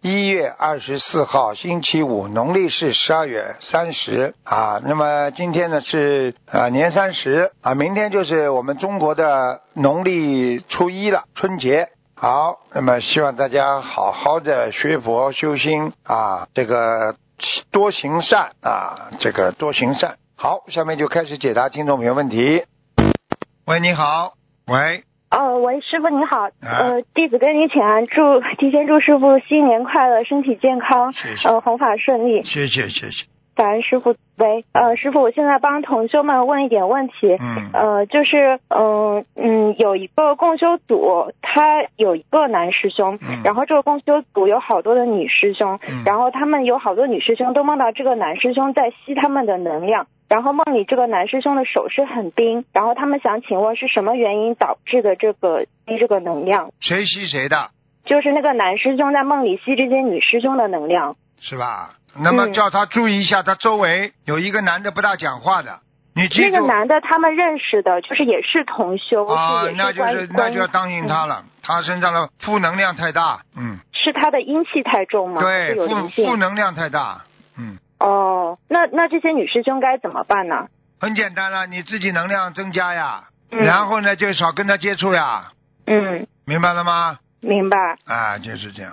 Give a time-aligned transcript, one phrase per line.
[0.00, 4.80] 一月二十四号，星期五，农历是十二月三十啊。
[4.84, 11.88] 那么今天呢是啊年三十啊，明天就是我们中国的农历初一了，春节。
[12.14, 17.16] 好，那么希望大家好好的学佛修心啊，这个
[17.72, 20.16] 多行善啊，这个多行善。
[20.36, 22.64] 好，下面就开始解答听众朋友问题。
[23.66, 24.34] 喂，你好，
[24.68, 25.07] 喂。
[25.30, 31.48] 哦，喂，师傅您好，呃，弟子跟您请安，祝提前祝师傅新年快乐，身体健康，谢谢。
[31.48, 33.26] 呃，弘法顺利，谢谢谢谢。
[33.54, 34.14] 感恩师傅。
[34.38, 37.70] 喂，呃，师傅，我现在帮同修们问一点问题，嗯。
[37.72, 43.42] 呃，就是，嗯嗯，有一个共修组，他有一个男师兄，嗯。
[43.42, 46.04] 然后这个共修组有好多的女师兄，嗯。
[46.06, 56.70] 然后他们有好多女师兄都梦到这个男师兄在吸他们的能量，然后梦里这个男师兄的手是很冰，然后他们想请问是什么原因导致的这个吸这个能量？
[56.80, 57.70] 谁吸谁的，
[58.04, 61.16] 就是那个男师兄在梦里吸这些女师兄的能量。
[61.40, 61.90] 是吧？
[62.20, 62.52] 那么嗯。
[62.52, 65.80] 叫他注意一下，他周围有一个男的不大讲话的，
[66.14, 66.50] 你记住。
[66.50, 71.28] 那个男的他们认识的，就是也是同修，啊那就是那就要当心他嗯。
[71.28, 75.40] 了，他身上的负能量太大，嗯，是他的阴气太重吗？
[75.40, 77.22] 对，负负能量太大，
[77.56, 80.68] 嗯，哦，那那这些女师兄该怎么办呢？
[81.00, 85.52] 很简单了，你自己能量增加呀，嗯然后呢就少跟他接触呀，
[85.86, 87.18] 嗯，明白了吗？
[87.40, 87.96] 明白。
[88.04, 88.92] 啊，就是这样，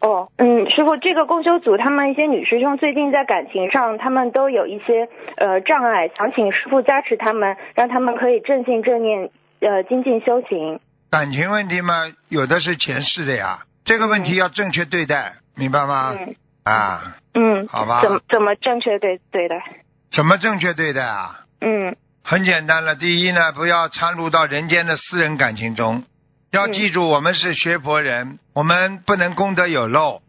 [0.00, 10.80] 哦，嗯，师傅，这个共修组他们一些女师兄最近在感情上，他们都有一些呃障碍，想请师傅加持他们，让他们可以正信正念，呃，精进修行。
[11.10, 16.14] 感情问题嘛，有的是前世的呀，这个问题要正确对待，明白吗？
[16.18, 19.62] 嗯啊，嗯，好吧怎么怎么正确对对待？
[20.10, 21.44] 怎么正确对待啊？
[21.60, 21.94] 嗯
[22.24, 26.02] 很简单了，第一呢，不要掺入到人间的私人感情中。
[26.50, 30.20] 要嗯记住，我们是学佛人，我们不能功德有漏。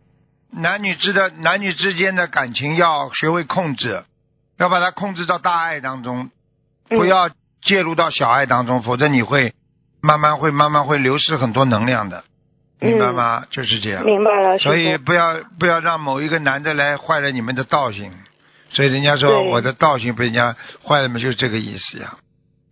[0.51, 4.03] 男女之的男女之间的感情要学会控制，
[4.57, 6.29] 要把它控制到大爱当中，
[6.89, 7.29] 嗯不要
[7.61, 9.53] 介入到小爱当中，否则你会
[10.01, 12.23] 慢慢会慢慢会流失很多能量的，
[12.79, 13.45] 明白吗？
[13.49, 14.03] 就是这样。
[14.03, 18.11] 嗯明白了，所以不要不要让某一个男的来坏了你们的道行，
[18.69, 22.17] 所以人家说我的道行被人家坏了嘛，就是这个意思呀，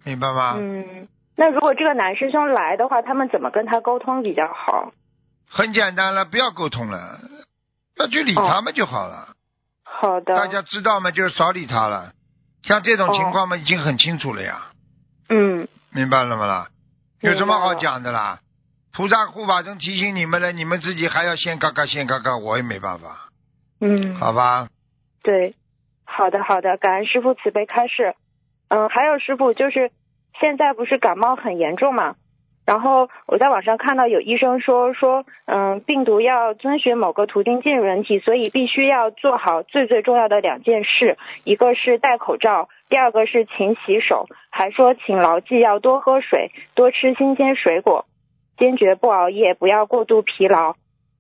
[0.04, 0.56] 明白吗？
[0.58, 4.92] 嗯，那如果这个男师兄来的话，他们怎么跟他沟通比较好？
[5.50, 7.20] 很简单了，不要沟通了，
[7.98, 9.30] 要去理他们就好了。
[9.84, 10.36] 好的。
[10.36, 12.14] 大家知道嘛，就少理他了。
[12.64, 14.68] 像这种情况嘛，已经很清楚了呀，
[15.30, 16.68] 嗯明白了吗啦？
[17.22, 18.40] 有什么好讲的啦？
[18.98, 23.30] 菩萨护法中提醒你们了，你们自己还要先嘎嘎先嘎嘎，我也没办法，
[23.80, 24.70] 嗯，好吧？
[25.22, 25.54] 对，
[26.04, 28.16] 好的好的，感恩师傅慈悲开示。
[28.70, 29.92] 嗯，还有师傅就是
[30.42, 32.16] 现在不是感冒很严重嘛？
[32.66, 48.08] 然后我在网上看到有医生说说，嗯，病毒要遵循某个途径进入人体，所以必须要做好最最重要的两件事，一个是戴口罩，第二个是勤洗手，还说请牢记要多喝水，多吃新鲜水果，
[48.58, 50.76] 坚决不熬夜，不要过度疲劳。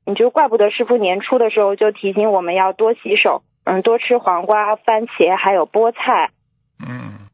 [0.05, 6.31] 你就怪不得师傅年初的时候就提醒我们要多洗手，嗯，多吃黄瓜、番茄还有菠菜。
[6.79, 7.27] 嗯。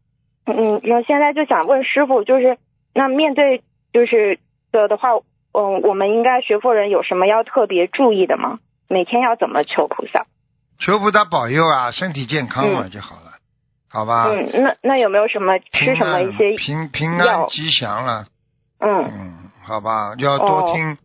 [0.46, 2.58] 嗯，然后现在就想问师傅，就是
[2.94, 3.62] 那面对
[3.94, 4.40] 就是
[4.72, 5.10] 的的话，
[5.54, 8.60] 嗯，我们应该学佛人有什么要特别注意的吗？
[8.90, 10.26] 每天要怎么求菩萨？
[10.80, 13.38] 求菩萨保佑啊，身体健康嘛嗯就好了，
[13.90, 14.26] 好吧？
[14.28, 16.58] 嗯，那那有没有什么吃什么一些？
[16.58, 18.26] 平平安吉祥了，
[18.80, 20.98] 嗯嗯，好吧，要多听、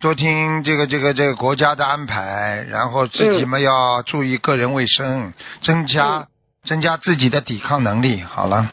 [0.00, 6.26] 多听这个这个这个国家的安排，然后自己嘛要注意个人卫生，增加、嗯。
[6.64, 8.20] 增加自己的抵抗能力。
[8.20, 8.70] 好了，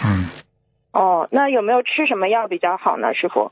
[0.00, 0.28] 嗯，
[0.92, 3.50] 哦，那有没有吃什么药比较好呢，师傅？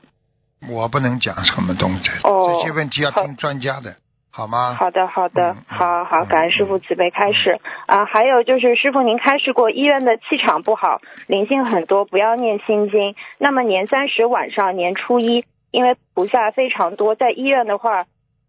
[0.69, 2.61] 我不能讲什么东西，哦。
[2.61, 3.97] 这些问题要听专家的，
[4.35, 4.73] 好吗？
[4.73, 8.05] 好的，好的好好，嗯感恩师傅慈悲开示啊。
[8.05, 13.15] 还有就是，师傅您开示过，医院的气场不好，灵性很多，不要念心经。
[13.37, 18.05] 那么年三十晚上、年初一，因为菩萨非常多，在医院的话，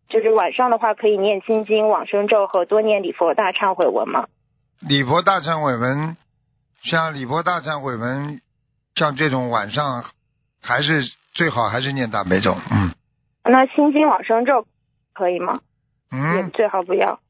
[0.09, 4.25] 就是晚上的话可以念心经、往生咒和多念礼佛大忏悔文吗？
[4.81, 6.17] 礼佛大忏悔文，
[6.83, 8.41] 像礼佛大忏悔文，
[8.95, 10.05] 像这种晚上
[10.63, 11.03] 还是
[11.35, 12.91] 最好还是念大悲咒，嗯
[13.45, 14.65] 那心经往生咒
[15.13, 15.61] 可以吗？
[16.15, 17.21] 也嗯，最好不要。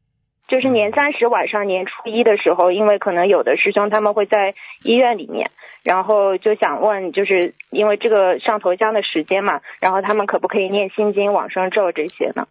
[0.47, 4.53] 就是年三十晚上、年初一的时候，因为可能有的师兄他们会在
[4.83, 5.51] 医院里面，
[5.83, 12.47] 然后就想问，就是因为这个上头香的时间嘛，然后他们可不可以念心经、往生咒这些呢？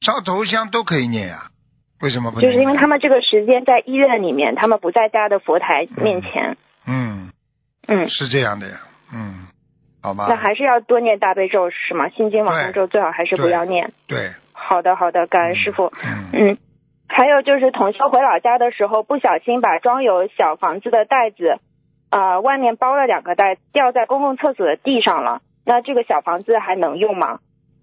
[0.00, 1.50] 烧头香都可以念呀、
[2.00, 2.40] 为什么不？
[2.40, 6.56] 就是因为他们这个时间在医院里面，他们不在家的佛台面前。
[6.86, 7.30] 嗯，
[7.86, 8.80] 嗯，是这样的呀，
[9.12, 9.48] 嗯，
[10.02, 12.08] 好吧，那还是要多念大悲咒是吗？
[12.08, 13.92] 心经、往生咒最好还是不要念。
[14.06, 14.32] 对，
[14.66, 15.92] 好的，好的，感恩师傅。
[16.32, 16.52] 嗯。
[16.52, 16.58] 嗯，
[17.08, 21.58] 还有就是同修回老家的时候，不小心把装有小房子的袋子，
[22.10, 25.42] 呃，外面包了两个袋，掉在公共厕所的地上了。
[25.64, 27.40] 那这个小房子还能用吗？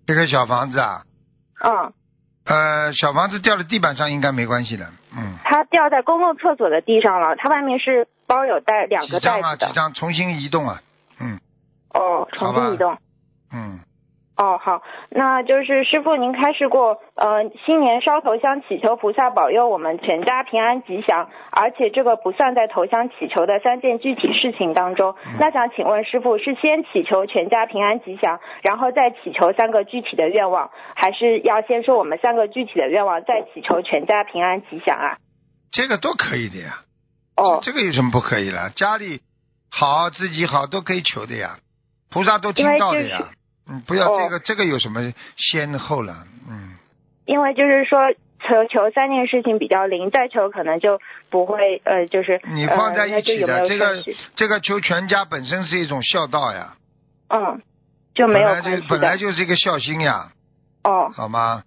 [0.07, 1.03] 这个小房子啊，
[1.63, 1.93] 嗯，
[2.45, 4.85] 呃，小房子掉在地板上应该没关系的，
[5.15, 9.55] 嗯，它掉在公共厕所的地上了，它外面是包有袋两个几张啊。
[9.55, 9.93] 几张？
[9.93, 10.81] 重新移动啊，
[11.19, 11.39] 嗯。
[11.93, 12.97] 哦，重新移动。
[13.53, 13.79] 嗯，
[14.41, 25.13] 哦，好，那就是师傅您开示过，呃，新年烧头香祈求菩萨保佑我们全家平安吉祥，而且这个不算在头香祈求的三件具体事情当中。
[25.27, 35.17] 嗯那想请问师傅，是先祈求全家平安吉祥，然后再祈求三个具体的愿望，还是要先说我们三个具体的愿望，再祈求全家平安吉祥啊？
[35.71, 36.79] 这个都可以的呀，
[37.38, 38.71] 哦，这个有什么不可以了？
[38.71, 39.21] 家里
[39.69, 41.57] 好，自己好都可以求的呀，
[42.09, 43.29] 菩萨都听到的呀
[43.71, 46.75] 嗯，不要这个、哦这个有什么先后了，嗯，
[47.25, 47.97] 因为就是说。
[48.44, 54.03] 求求三件事情比较灵，再求可能就不会呃，就是你放在一起的、这个
[54.35, 56.73] 这个求全家本身是一种孝道呀，
[57.29, 57.62] 嗯，
[58.15, 58.81] 就没有本来关系的。
[58.81, 60.31] 就本来就是一个孝心呀，
[60.83, 61.62] 哦，好吗？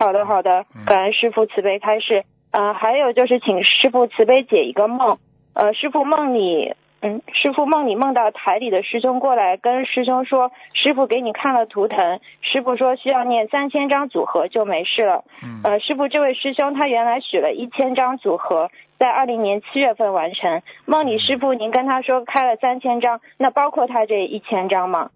[0.00, 2.24] 好的好的嗯，感恩师傅慈悲开示。
[2.50, 5.18] 呃，还有就是请师傅慈悲解一个梦。
[5.54, 15.24] 呃，师傅梦里，嗯，师傅梦里梦到台里的师兄过来跟师兄说，师傅给你看了图腾，师傅说需要念三千张组合就没事了。
[15.42, 20.62] 嗯，呃，师傅，这位师兄他原来许了一千张组合，在二零年七月份完成。
[20.86, 25.10] 梦里师傅您跟他说开了三千张，那包括他这一千张吗？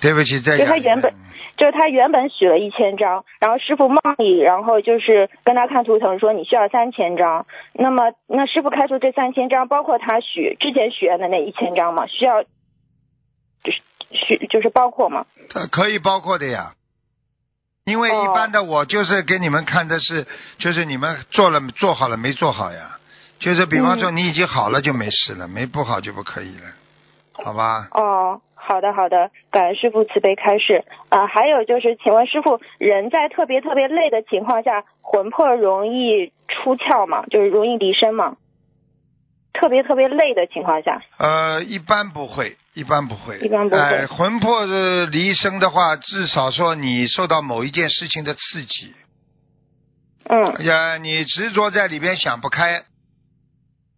[0.00, 1.14] 对不起，再就他原本
[1.56, 7.46] 就是他原本许了一千张，然后师傅梦里，然后就是跟他看图腾说你需要三千张。
[7.72, 12.06] 那么那师傅开出这三千张，包括他许之前许愿的那一千张吗？
[12.06, 13.80] 需要就是
[14.10, 15.26] 许就是包括吗？
[15.48, 16.74] 它可以包括的呀。
[17.84, 20.26] 因为一般的我就是给你们看的是，
[20.58, 22.98] 就是你们做了做好了没做好呀？
[23.40, 26.62] 就是比方说你已经好了就没事了，没不好就不可以了，
[27.32, 27.88] 好吧？
[27.90, 30.84] 哦，好的好的，感恩师傅慈悲开示。
[31.10, 37.26] 啊、还有就是，请问师傅，人在特别特别累的情况下，魂魄容易出窍吗？
[37.26, 38.36] 就是容易离身吗？
[39.52, 43.38] 特别特别累的情况下，呃，一般不会，一般不会。
[43.38, 48.92] 一般不会呃，魂魄的离身的话，至少说你受到某一件事情的刺激，
[50.24, 52.82] 嗯呀，你执着在里边想不开，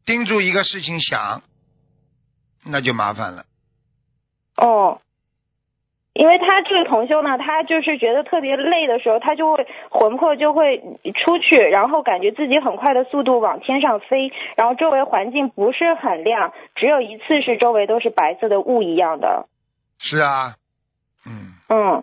[0.05, 1.43] 盯住一个事情想，
[2.67, 3.45] 那就麻烦了。
[4.57, 5.01] 哦，
[6.13, 10.79] 因为他这个同修呢，他就是觉得特别累的时候，他就会魂魄就会
[11.25, 19.47] 出去，然后感觉自己很快的速度往天上飞，然后周围环境不是很亮，只有一次是周围都是白色的雾一样的。
[19.99, 20.55] 是啊，
[21.27, 22.03] 嗯，嗯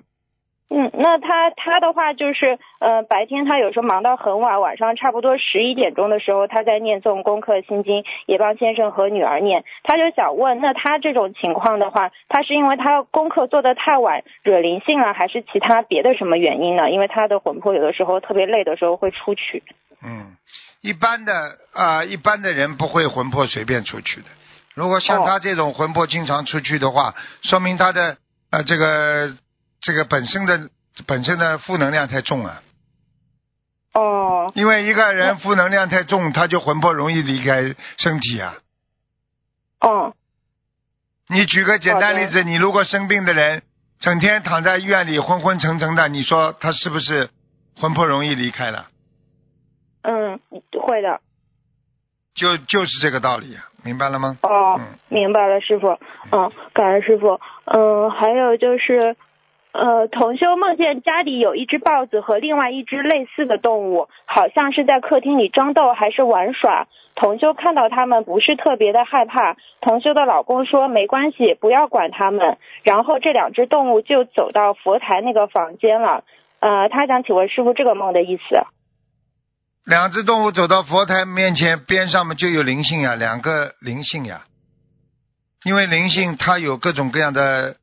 [0.76, 9.64] 嗯，那他他的话就是，呃，白天他有时候忙到很晚，晚上差不多十一点钟的时候，他在念诵功课心经，也帮先生和女儿念。
[9.84, 16.90] 他就想问，那他这种情况的话，他是因为他功课做得太晚惹灵性了，还是其他别的什么原因呢？
[16.90, 19.62] 因为他的魂魄有的时候特别累的时候会出去。
[20.04, 20.36] 嗯，
[20.82, 21.32] 一般的
[21.76, 24.28] 啊、一般的人不会魂魄随便出去的。
[24.74, 28.18] 如果像哦他这种魂魄经常出去的话，说明他的
[28.50, 29.30] 呃这个
[29.84, 30.70] 这个本身的
[31.06, 32.64] 本身的负能量太重了。
[33.94, 38.56] 哦因为一个人负能量太重，他就魂魄容易离开身体啊。
[39.80, 40.16] 哦
[41.28, 43.62] 你举个简单例子，你如果生病的人
[44.00, 47.30] 整天躺在医院里昏昏沉沉的，你说他是不是
[47.80, 48.88] 魂魄容易离开了？
[50.02, 50.40] 嗯，
[50.82, 51.22] 会的。
[52.36, 54.38] 就就是这个道理啊，明白了吗？
[54.42, 56.00] 哦嗯，明白了，师傅。
[56.32, 57.40] 嗯，感恩师傅。
[57.66, 59.16] 嗯，还有就是，
[59.74, 66.88] 呃，同修梦见家里有一只豹子和另外一只类似的动物，好像是在客厅里争斗还是玩耍。
[67.16, 69.56] 同修看到他们不是特别的害怕。
[69.82, 72.58] 同修的老公说没关系，不要管他们。
[72.84, 76.24] 然后这两只动物就走到佛台那个房间了。
[76.60, 78.44] 呃，他想请问师傅这个梦的意思。
[79.86, 84.44] 两只动物走到佛台面前，边上面就有灵性呀，两个灵性呀。
[85.66, 87.78] 因为灵性它有各种各样的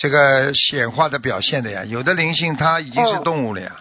[0.00, 3.76] 这个显化的表现的呀，有的灵性它已经是嗯动物了呀，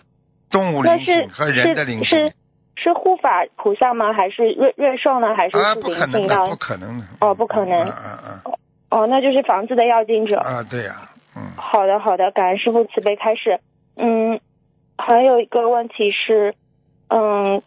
[0.51, 2.33] 动物灵性和人的灵是性是。
[2.81, 4.13] 是护法菩萨吗？
[4.13, 5.35] 还是瑞瑞兽呢？
[5.35, 6.47] 还是啊，是不可能的？
[6.47, 7.05] 不可能的。
[7.21, 8.53] 哦不可能嗯嗯嗯
[8.89, 10.37] 哦，那就是房子的要经者。
[10.39, 13.59] 啊，对呀、嗯，好的，好的，感恩师傅慈悲开示。
[13.97, 14.39] 嗯，
[14.97, 16.53] 还有一个问题是，
[17.09, 17.61] 嗯，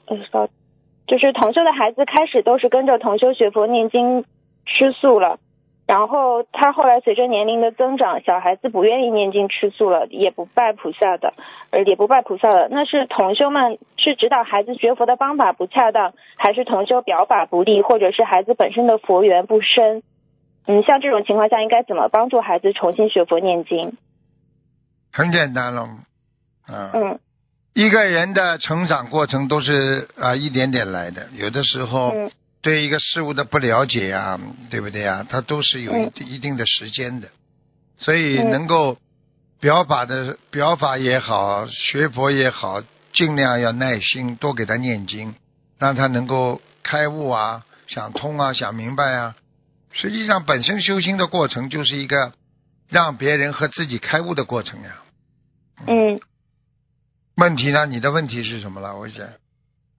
[1.06, 4.24] 就是同修的孩子开始都是跟着同修学佛念经
[4.64, 5.38] 吃素了，
[5.86, 11.34] 然后他后来随着年龄的增长，小孩子不愿意念经吃素了，也不拜菩萨的，
[11.70, 12.68] 呃，也不拜菩萨了。
[12.70, 20.02] 那是同修们是指导孩子学佛的方法不恰当，还是同修表法不利，或者是孩子本身的佛缘不深？
[20.66, 23.96] 嗯，像这种情况下，应该怎么帮助孩子重新学佛念经？
[25.12, 25.82] 很简单了。
[26.66, 27.18] 啊，嗯
[27.74, 32.30] 一个人的成长过程都是啊一点点来的，有的时候嗯
[32.62, 34.40] 对一个事物的不了解呀、
[34.70, 35.26] 对不对呀？
[35.28, 37.28] 它都是有一嗯一定的时间的，
[37.98, 38.98] 所以嗯能够
[39.60, 45.34] 表法的表法也好，学佛也好，尽量要耐心，多给他念经，
[45.78, 49.34] 让他能够开悟啊，想通啊，想明白啊。
[49.90, 52.32] 实际上，本身修心的过程就是一个
[52.88, 55.02] 让别人和自己开悟的过程呀。
[55.86, 56.20] 嗯
[57.34, 57.86] 问题呢？
[57.86, 58.96] 你的问题是什么了？
[58.96, 59.26] 我想，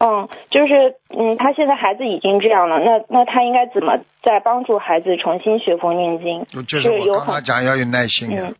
[0.03, 6.45] 嗯，就是嗯，他现在孩子已经这样了，那那他应该怎么再帮助孩子重新学佛念经？
[6.49, 8.47] 就就是我有刚刚讲要有耐心呀。
[8.49, 8.55] 嗯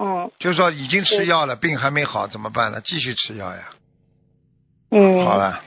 [0.00, 2.80] 嗯就是说已经吃药了，病还没好，怎么办呢？
[2.84, 3.70] 继续吃药呀。
[4.90, 5.60] 嗯，好了，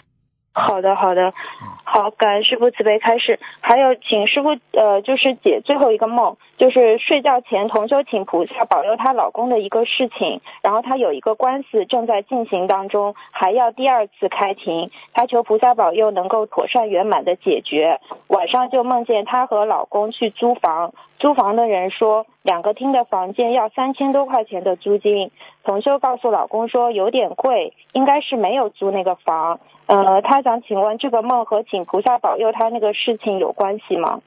[0.53, 3.39] 好的，好的嗯，好，感恩师傅慈悲开示。
[3.60, 18.00] 还有，请师傅呃，就是解最后一个梦，就是睡觉前同修请菩萨保佑她老公的一个事情，然后她有一个官司正在进行当中，还要第二次开庭，她求菩萨保佑能够妥善圆满的解决。
[18.27, 25.32] 晚上就梦见她和老公去租房，租房的人说两个厅的房间要三千多块钱的租金，
[25.63, 29.60] 同修告诉老公说有点贵，应该是没有租那个房。
[29.88, 34.22] 呃，他想请问这个梦和请菩萨保佑他那个事情有关系吗？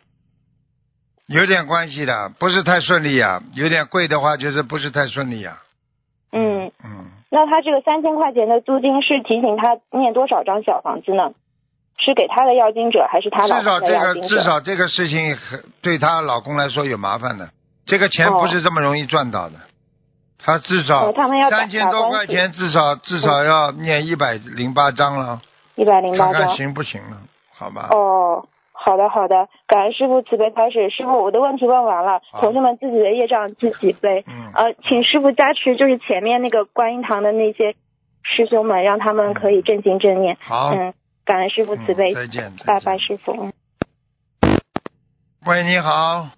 [1.27, 3.43] 有点关系的，不是太顺利呀。
[3.55, 5.59] 有点贵的话，就是不是太顺利呀。
[6.33, 11.33] 嗯，嗯，那他这个三千块钱的租金是提醒他念多少张小房子呢？
[11.97, 14.29] 是给他的要经者还是他老至少公这个的要经者？
[14.29, 15.39] 至少这个事情
[15.81, 17.51] 对她老公来说有麻烦的，
[17.87, 19.55] 这个钱哦不是这么容易赚到的。
[20.45, 21.11] 他至少
[21.49, 25.41] 三千多块钱，至少至少要念一百零八章了，
[25.77, 26.57] 一百零八张看看。
[26.57, 27.17] 行不行了？
[27.55, 27.89] 好吧。
[27.93, 28.47] 哦，
[28.85, 30.91] 好的好的，感恩师傅慈悲开始。
[30.91, 34.27] 师傅，我的问题问完了，同学们自己的业障自己背。
[34.29, 37.77] 嗯，呃，请师傅加持，就是前面那个观音堂的那些
[38.23, 40.37] 师兄们，让他们可以正心正念。
[40.41, 40.93] 好，嗯，
[41.25, 43.33] 感恩师傅慈悲，嗯再见，拜拜师傅。
[43.33, 43.51] 嗯
[45.47, 46.31] 喂，你好，啊，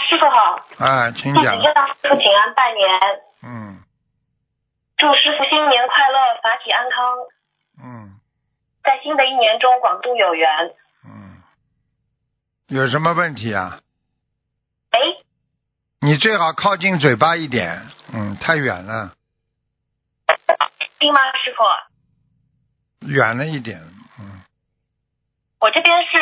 [0.00, 2.88] 师傅好，啊，请弟子讲，向师傅请安拜年，
[3.42, 3.82] 嗯。
[4.96, 7.18] 祝师傅新年快乐，法体安康，
[7.82, 8.19] 嗯
[8.82, 10.48] 在新的一年中广度有缘。
[11.04, 11.42] 嗯，
[12.68, 13.80] 有什么问题啊？
[14.90, 14.98] 哎，
[16.00, 17.80] 你最好靠近嘴巴一点，
[18.12, 19.12] 嗯，太远了，
[20.98, 23.06] 听吗，师傅？
[23.06, 23.80] 远了一点，
[24.18, 24.42] 嗯，
[25.60, 26.18] 我这边是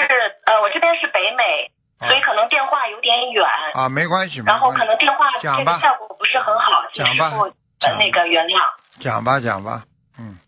[0.46, 5.76] 呃，我这边是北美，啊所以可能电话有点远，啊，没关系，然后可，能电话这讲吧。
[5.76, 7.42] 个效果不是很好，请师傅
[7.80, 8.60] 呃那个原谅。
[9.00, 9.84] 讲吧讲吧，
[10.18, 10.38] 嗯，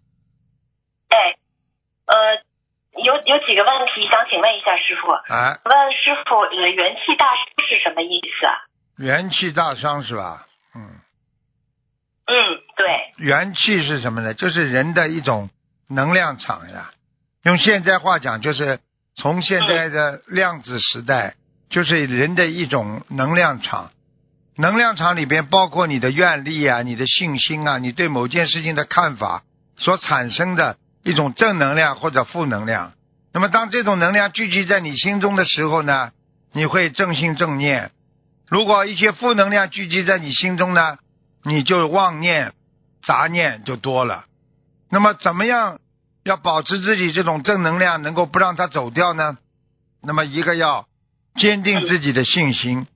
[1.09, 1.37] 哎，
[2.11, 2.43] 呃，
[3.05, 5.12] 有有几个问题想请问一下师傅。
[5.33, 8.52] 啊，问师傅，呃，元气大伤是什么意思啊？
[8.99, 10.47] 元气大伤是吧？
[10.75, 10.83] 嗯，
[12.26, 12.35] 嗯，
[12.76, 14.35] 对，元气是什么呢？
[14.35, 15.50] 就是人的一种
[15.88, 16.90] 能量场呀。
[17.45, 18.81] 用现在话讲，就是
[19.14, 21.35] 从现在的量子时代，
[21.71, 23.90] 就是人的一种能量场。
[24.57, 29.43] 能量场里边包括你的愿力啊、你的信心啊、你对某件事情的看法
[29.79, 30.76] 所产生的
[31.11, 32.93] 一种正能量或者负能量。
[33.33, 36.12] 那么当这种能量聚集在你心中的时候呢，
[36.52, 37.90] 你会正心正念。
[38.49, 40.99] 如果一些负能量聚集在你心中呢，
[41.45, 42.52] 你就妄念、
[43.07, 44.25] 杂念就多了。
[44.88, 45.79] 那么怎么样
[46.25, 49.38] 要保持自己这种正能量，能够不让它走掉呢？
[50.02, 50.87] 那么一个要
[51.37, 52.87] 坚定自己的信心。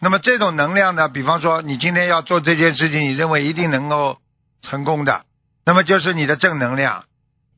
[0.00, 4.18] 那么这种能量呢，比方说你今天要做这件事情，你认为一定能够
[4.62, 5.24] 成功的，
[5.66, 7.04] 那么就是你的正能量。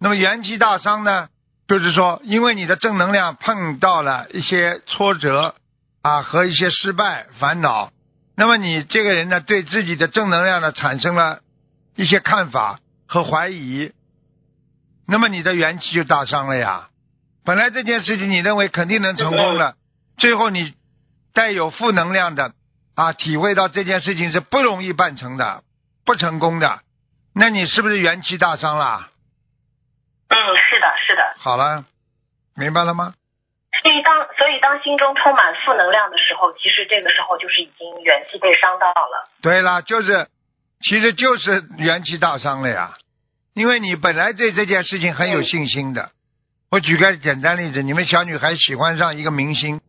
[0.02, 1.28] 那么元气大伤呢，
[1.68, 5.54] 就是说因为你的正能量碰到了一些挫折
[6.02, 7.92] 啊和一些失败、烦恼，
[8.36, 11.38] 那么你这个人呢，对自己的正能量呢产生了
[11.94, 13.92] 一些看法和怀疑，
[15.06, 16.88] 那么你的元气就大伤了呀。
[17.44, 19.76] 本来这件事情你认为肯定能成功了，
[20.16, 20.74] 最后你
[21.32, 22.54] 带有负能量的
[22.96, 25.62] 啊，体会到这件事情是不容易办成的，
[26.04, 26.80] 不成功的，
[27.36, 29.10] 那你是不是元气大伤了？
[31.38, 31.84] 好了，
[32.56, 33.14] 明白了吗？
[33.82, 39.28] 所以当所以当心中充满负能量的时候，其实这个时候就是已经元气被伤到了。
[39.40, 40.28] 对了，就是，
[40.82, 42.96] 其实就是元气大伤了呀。
[43.54, 46.10] 因为你本来对这件事情很有信心的。
[46.70, 49.80] 我举个简单例子，你们小女孩喜欢上一个明星，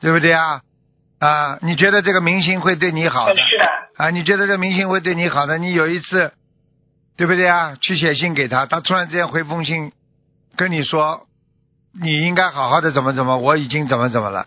[0.00, 0.60] 对不对啊？
[1.18, 3.64] 啊，你觉得这个明星会对你好的嗯，是的，
[3.96, 4.10] 啊？
[4.10, 5.58] 你觉得这明星会对你好的？
[5.58, 6.32] 你有一次，
[7.18, 7.76] 对不对啊？
[7.80, 9.92] 去写信给他，他突然之间回封信，
[10.56, 11.26] 跟你说，
[12.00, 14.46] 你应该好好的怎么怎么，我已经怎么怎么了，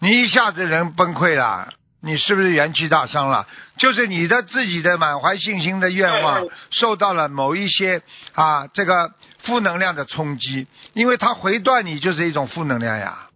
[0.00, 1.72] 你一下子人崩溃了，
[2.02, 3.46] 你是不是元气大伤了？
[3.76, 8.02] 就是你的自己的满怀信心的愿望受到了某一些
[8.34, 9.12] 啊这个
[9.44, 13.28] 负能量的冲击，因为他回断你就是一种负能量呀，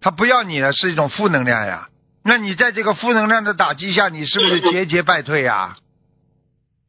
[0.00, 1.88] 他不要你了是一种负能量呀。
[2.24, 5.76] 那你在这个负能量的打击下，你是不是节节败退呀？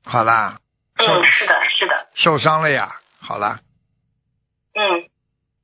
[0.06, 2.90] 好啦，受嗯，是的，是的，受伤了呀，
[3.22, 3.60] 好了，
[4.76, 5.08] 嗯。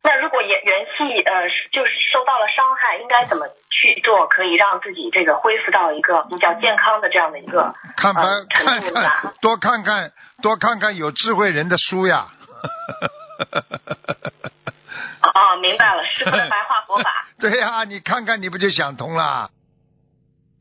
[0.04, 8.94] 那如果元元气呃就是受到了伤害，应该怎么去做，可以让自己这个恢复到一个比较健康的这样的一个看吧，呃程看？
[8.94, 12.28] 看， 多看看，多看看有智慧人的书呀。
[15.22, 17.26] 哦，明白了，师傅的白话佛法。
[17.42, 19.50] 对呀、你看看你不就想通了？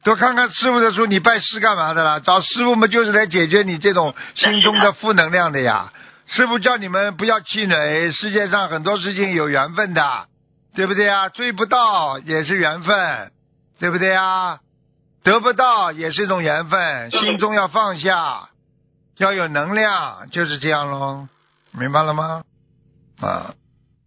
[0.07, 2.21] 多看看师傅的书，你拜师干嘛的啦？
[2.21, 5.93] 找师傅嘛，就是来解决你这种心中的负能量的呀。
[6.29, 10.29] 师傅叫你们不要气馁，世界上很多事情有缘分的，
[10.77, 11.29] 对不对啊？
[11.31, 13.33] 追不到也是缘分，
[13.81, 14.61] 对不对啊？
[15.25, 18.51] 得不到也是一种缘分，心中要放下，
[19.19, 21.27] 要有能量，就是这样喽，
[21.73, 22.45] 明白了吗？
[23.21, 23.51] 啊，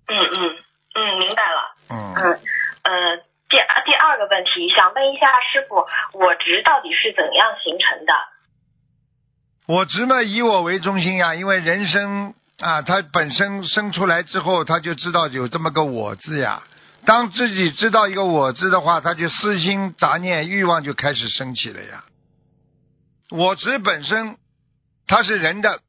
[0.07, 0.55] 嗯嗯
[0.95, 1.75] 嗯，明白了。
[1.89, 2.13] 嗯。
[2.15, 2.39] 嗯
[2.83, 2.91] 呃，
[3.49, 5.75] 第第二个问题，想问一下师傅，
[6.13, 8.13] 我执到底是怎样形成的？
[9.65, 16.61] 我执嘛，以我为中心呀，因为人生啊，他本身生出来之后，他就知道有这么个我字呀。
[17.05, 22.03] 当自己知道一个我字的话，他就私心杂念、欲望就开始升起了呀。
[23.31, 24.37] 我执本身，
[25.07, 25.79] 它是人的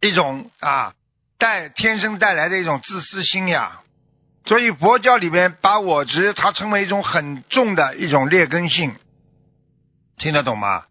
[0.00, 0.94] 一种啊
[1.38, 3.80] 带天生带来的一种自私心呀。
[4.46, 8.94] 所以佛教里边把我执它称为一种很重的一种劣根性，
[10.18, 10.84] 听得懂吗？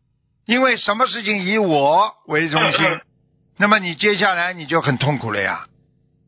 [0.45, 2.85] 因为什么事情以我为中心，
[3.57, 5.65] 那么你接下来你就很痛苦了呀，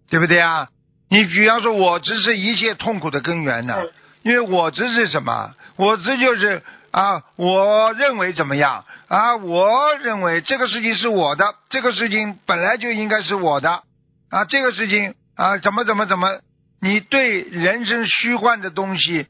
[0.10, 0.70] 对不对啊？
[1.10, 3.92] 你比方说，我执是一切痛苦的根源呢、嗯
[4.24, 5.54] 因为我执是什么？
[5.78, 6.62] 我执就是
[6.92, 9.38] 啊，我认为怎么样啊？
[9.38, 13.84] 我认为这个事情是我的，这个事情本来就应该是我的
[14.30, 16.42] 啊，这个事情啊，怎么怎么怎么，
[16.80, 19.28] 你对人生虚幻的东西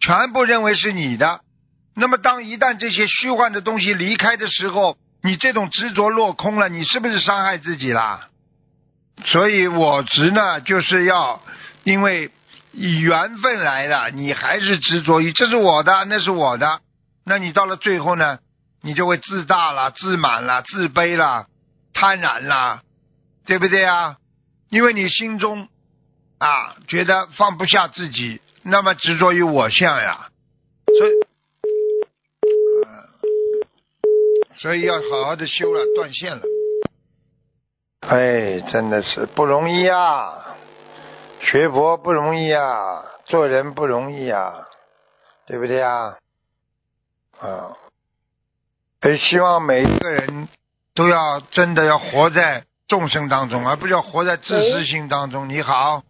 [0.00, 1.40] 全部认为是你的，
[1.94, 8.28] 那么当一旦这些虚幻的东西离开的时候，你这种执着落空了，你是不是伤害自己啦？
[9.24, 11.42] 所以我执呢，就是要
[11.84, 12.30] 因为
[12.72, 16.80] 以缘分来的，你还是执着于这是我的，那是我的，
[17.24, 18.38] 那你到了最后呢，
[18.82, 21.46] 你就会自大了、自满了、自卑了、
[21.92, 22.82] 贪婪了，
[23.46, 24.16] 对不对啊？
[24.68, 25.68] 因为你心中
[26.44, 30.28] 啊觉得放不下自己，那么执着于我相呀，
[30.98, 31.12] 所以，
[34.54, 36.42] 所以要好好的修了，断线了。
[38.00, 40.56] 哎，真的是不容易啊！
[41.40, 44.68] 学佛不容易啊，做人不容易啊，
[45.46, 46.18] 对不对啊？
[47.40, 47.76] 啊，
[49.00, 50.48] 所以希望每一个人
[50.94, 55.48] 都要真的要活在众生当中，而不是要活在自私心当中。
[55.48, 56.02] 你好，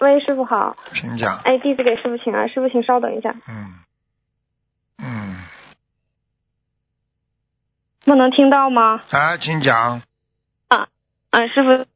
[0.00, 0.76] 喂，师傅好。
[0.94, 1.38] 请讲。
[1.44, 3.34] 哎，弟子给师傅请安，师傅请稍等一下。
[3.48, 3.74] 嗯
[4.98, 5.36] 嗯，
[8.04, 9.02] 不能听到吗？
[9.10, 10.02] 啊，请讲。
[10.68, 10.88] 啊
[11.30, 11.86] 嗯，师傅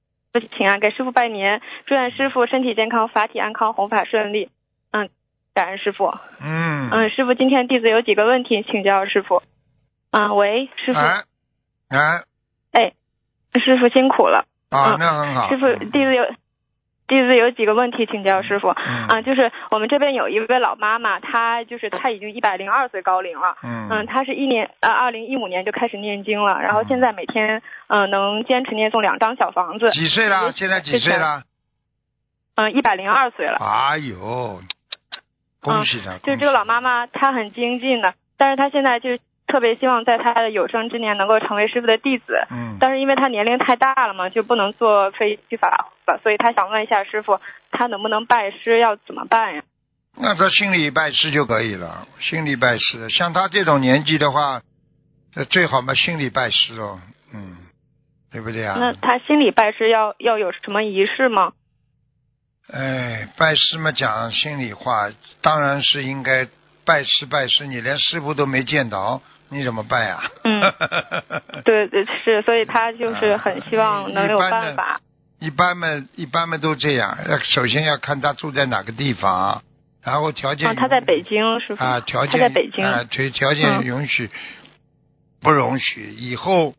[0.56, 4.50] 请安，给师傅拜年，祝愿师傅身体健康，法体安康，弘法顺利。
[4.90, 5.08] 嗯，
[5.54, 6.12] 感恩师傅。
[6.40, 6.90] 嗯。
[6.90, 9.42] 嗯，师傅，今天弟子有几个问题请教师傅。
[10.10, 10.98] 啊，喂，师傅。
[10.98, 11.24] 哎
[11.88, 12.24] 哎
[12.72, 12.92] 哎，
[13.60, 14.46] 师傅辛苦了。
[14.70, 15.48] 啊，嗯那很好。
[15.48, 16.24] 师傅，弟子有
[17.12, 18.70] 弟子有几个问题请教师傅。
[18.70, 23.58] 嗯啊，就是我们这边有一位老妈妈，她就是她已经一百零二岁高龄了。
[23.62, 29.90] 嗯嗯，她是一年呃二零一五年就开始念经了，然后现在每天嗯、呃能坚持念诵两张小房子。
[29.90, 30.52] 几岁了？
[30.52, 31.42] 现在几岁了？
[32.54, 33.58] 嗯，一百零二岁了。
[33.60, 34.62] 哎呦，
[35.60, 36.16] 恭喜他！
[36.18, 39.18] 就是这个老妈妈，她很精进的，但是她现在就
[39.52, 42.46] 特别希望在他的有生之年能够成为师傅的弟子。
[42.50, 45.68] 嗯，但是因为他年龄太大了嘛，就不能做非虚法
[46.06, 47.38] 了，所以他想问一下师傅，
[47.70, 49.62] 他能不能拜师，要怎么办呀？
[50.16, 53.10] 那他心里拜师就可以了，心里拜师。
[53.10, 54.62] 像他这种年纪的话，
[55.34, 56.98] 呃最好嘛心里拜师哦，
[57.34, 57.58] 嗯，
[58.30, 58.76] 对不对啊？
[58.80, 61.52] 那他心里拜师要要有什么仪式吗？
[62.72, 65.10] 哎，拜师嘛，讲心里话，
[65.42, 66.46] 当然是应该
[66.86, 67.66] 拜师拜师。
[67.66, 69.20] 你连师傅都没见到，
[69.52, 70.22] 你怎么办呀？
[70.44, 70.60] 嗯，
[71.64, 75.00] 对对是，所以他就是很希望能有办法。
[75.38, 77.18] 一般嘛，一般嘛都这样。
[77.28, 79.62] 要首先要看他住在哪个地方，
[80.02, 80.68] 然后条件。
[80.68, 81.84] 啊，他在北京是吧？
[81.84, 82.32] 啊，条件。
[82.32, 82.84] 他在北京。
[82.84, 84.30] 啊，条条件允许，
[85.40, 86.12] 不容许。
[86.12, 86.74] 以后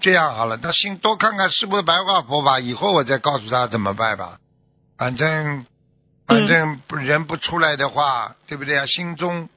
[0.00, 4.38] 这样好了，他先多看看是不是白话佛法，以后我再告诉他怎么办吧。
[4.96, 5.66] 反正，
[6.26, 8.86] 反正人不出来的话，对不对啊？
[8.86, 9.48] 心中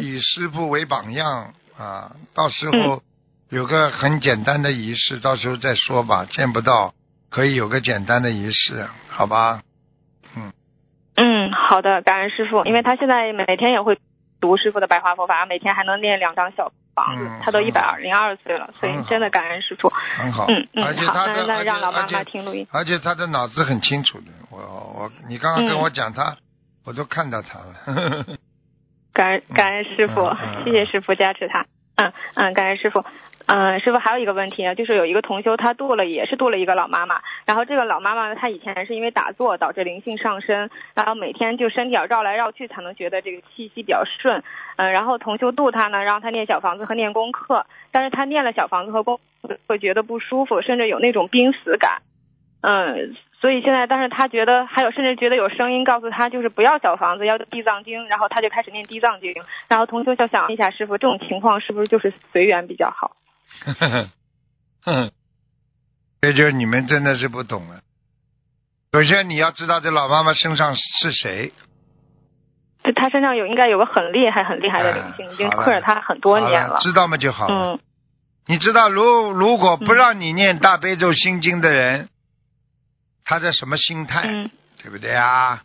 [0.00, 3.02] 以师傅为榜样啊，到时候
[3.48, 6.24] 有个很简单的仪式，到时候再说吧。
[6.24, 6.94] 见不到，
[7.28, 9.62] 可以有个简单的仪式，好吧？
[10.36, 10.52] 嗯
[11.16, 13.98] 嗯，好的，感恩师傅，因为他现在每天也会
[14.40, 16.72] 读师傅的白话佛法，每天还能念两张小。
[16.94, 19.88] 房子，他都一百二零二岁了，所以真的感恩师傅。
[19.88, 22.66] 很好，嗯嗯，好，那那让老妈妈听录音。
[22.70, 26.36] 而且他的脑子很清楚的，我我你刚刚跟我讲他，
[26.84, 28.26] 我都看到他了。
[29.12, 31.66] 感恩感恩师傅，谢谢师傅加持他。
[31.94, 33.04] 嗯嗯，感恩师傅。
[33.44, 44.42] 嗯，师傅还有一个问题呢，就是有一个同修，他度了也是度了一个老妈妈，然后这个老妈妈呢，她以前是因为打坐导致灵性上升，然后每天就身体要绕来绕去才能觉得这个气息比较顺。
[44.76, 52.00] 嗯，然后同修度她呢，让她念小房子和念功课，但是她念了小房子和功课会觉得不舒服，甚至有那种濒死感。
[52.62, 59.34] 嗯，所以现在，但是他觉得还有甚至觉得有声音告诉他就是不要小房子，要地藏经，然后他就开始念地藏经。
[59.66, 63.16] 然后同修就想一下，师傅这种情况是不是就是随缘比较好？
[63.64, 64.08] 呵呵
[64.84, 65.10] 呵，
[66.20, 67.80] 这就是你们真的是不懂了。
[68.92, 71.52] 首先你要知道这老妈妈身上是谁。
[72.84, 76.78] 这她身上有应该有个很厉害很厉害的灵性，已经困着她很多年了。
[76.80, 77.72] 知道吗就好了。
[77.72, 77.80] 嗯。
[78.46, 82.08] 你知道如如果不让你念大悲咒心经的人，
[83.32, 84.28] 他的什么心态？
[84.82, 85.62] 对不对啊？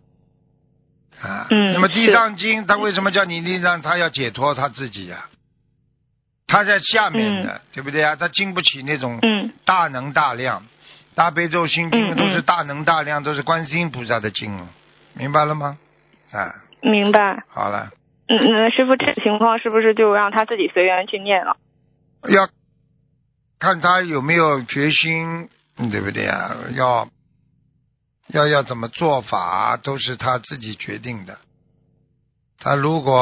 [1.21, 1.47] 啊。
[1.49, 1.73] 嗯。
[1.73, 3.82] 那么地藏经，他为什么叫你地藏？
[3.82, 5.25] 他要解脱他自己呀。
[6.47, 8.15] 他在下面的，对不对啊？
[8.15, 9.19] 他经不起那种
[9.65, 10.65] 大能大量，
[11.13, 14.65] 大悲咒心经都是大能大量，都是观世音菩萨的经，
[15.13, 15.77] 明白了吗？
[16.32, 17.43] 啊，明白。
[17.49, 17.91] 好了。
[18.30, 21.58] 嗯嗯，师傅，这情况是不是就让他自己随缘去念了？
[22.30, 22.47] 要
[23.60, 25.49] 看他有没有决心，
[25.91, 26.56] 对不对啊？
[26.71, 27.10] 要
[28.27, 31.37] 要要怎么做法，都是他自己决定的。
[32.59, 33.21] 他如果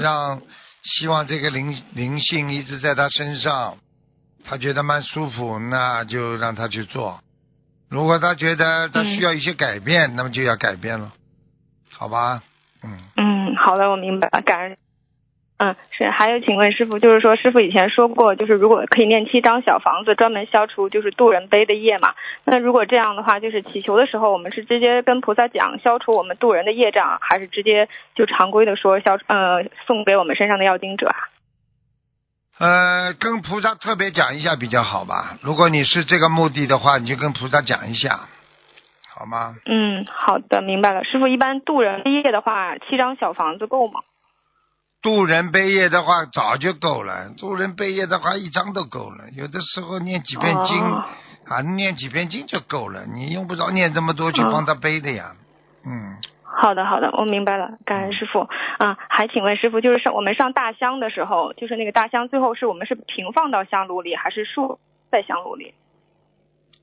[0.00, 0.40] 让。
[0.86, 3.78] 希望这个灵灵性一直在他身上，
[4.44, 7.22] 他觉得蛮舒服，那就让他去做。
[7.88, 11.10] 如果他觉得他需要一些改变，那么就要改变了，
[11.90, 12.42] 好吧？
[12.82, 12.98] 嗯。
[13.16, 14.76] 嗯，好的，我明白了，感恩。
[15.56, 22.14] 嗯，是，还有，请问师傅，就是说，师傅以前说过，就是如果可以念七张小房子，专门消除就是渡人背的业嘛。
[22.44, 31.16] 那如果这样的话，就是祈求的时候，我们是直接跟菩萨讲消除我们渡人的业障，还是直接就常规的说消呃送给我们身上的要经者啊？
[32.58, 35.38] 呃，跟菩萨特别讲一下比较好吧。
[35.40, 38.28] 如果你是这个目的的话，你就跟菩萨讲一下，
[39.14, 39.54] 好吗？
[39.66, 41.04] 嗯，好的，明白了。
[41.04, 44.00] 师傅，一般渡人背业的话，七张小房子够吗？
[45.04, 49.28] 渡人背业的话早就够了，渡人背业的话一张都够了。
[49.36, 50.80] 有的时候念几遍经
[51.44, 55.36] 啊，念几遍经就够了，你用不着念这么多去帮他背的呀。
[55.84, 56.16] 嗯。
[56.42, 58.48] 好的，好的，我明白了，感恩师傅。
[58.78, 64.78] 啊，还请问师傅，就是上我们上大香的时候，就是那个大香最后是我们是平放到香炉里，还是竖
[65.10, 65.74] 在香炉里？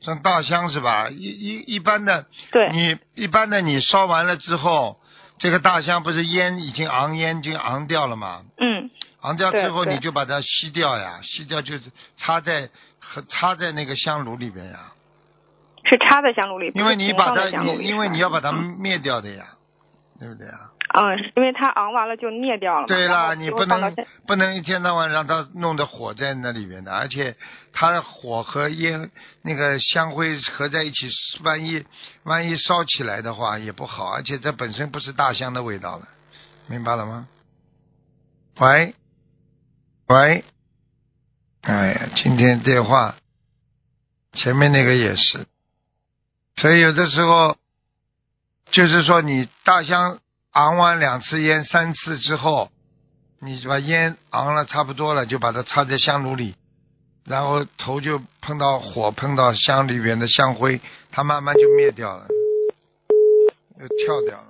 [0.01, 1.09] 上大香是吧？
[1.09, 5.00] 一一一般的，对，你一般的你烧完了之后。
[5.41, 8.43] 这个大香不是烟已经昂烟已经昂掉了吗？
[8.57, 8.89] 嗯。
[9.21, 11.83] 昂掉之后你就把它吸掉呀，吸掉就是
[12.15, 14.93] 插在和插在那个香炉里边呀。
[15.83, 16.71] 是插在香炉里。
[16.75, 19.45] 因为你把它，你因为你要把它灭掉的呀，
[20.19, 20.70] 对不对啊？
[20.93, 22.87] 嗯，因为它昂完了就灭掉了。
[22.87, 23.95] 对了，你不能
[24.27, 27.35] 不能一天到晚让它弄得火在那里面的，而且
[27.71, 31.09] 它的火和烟那个香灰合在一起，
[31.43, 31.85] 万一
[32.23, 36.07] 万一烧起来的话也不好，而且这本身不是大香的味道了，
[36.67, 37.27] 明白了吗？
[38.59, 38.95] 喂
[40.07, 40.43] 喂，
[41.61, 43.15] 哎呀，今天电话
[44.33, 45.45] 前面那个也是，
[46.57, 47.57] 所以有的时候
[48.71, 50.19] 就是说你大香。
[50.51, 52.69] 昂完两次烟、三次之后，
[53.39, 56.55] 你把烟昂了差不多了，就把它插在香炉里，
[57.25, 62.27] 然后头就碰到火，碰到香里边的香灰，它慢慢就灭掉了，
[63.79, 64.47] 又跳掉了。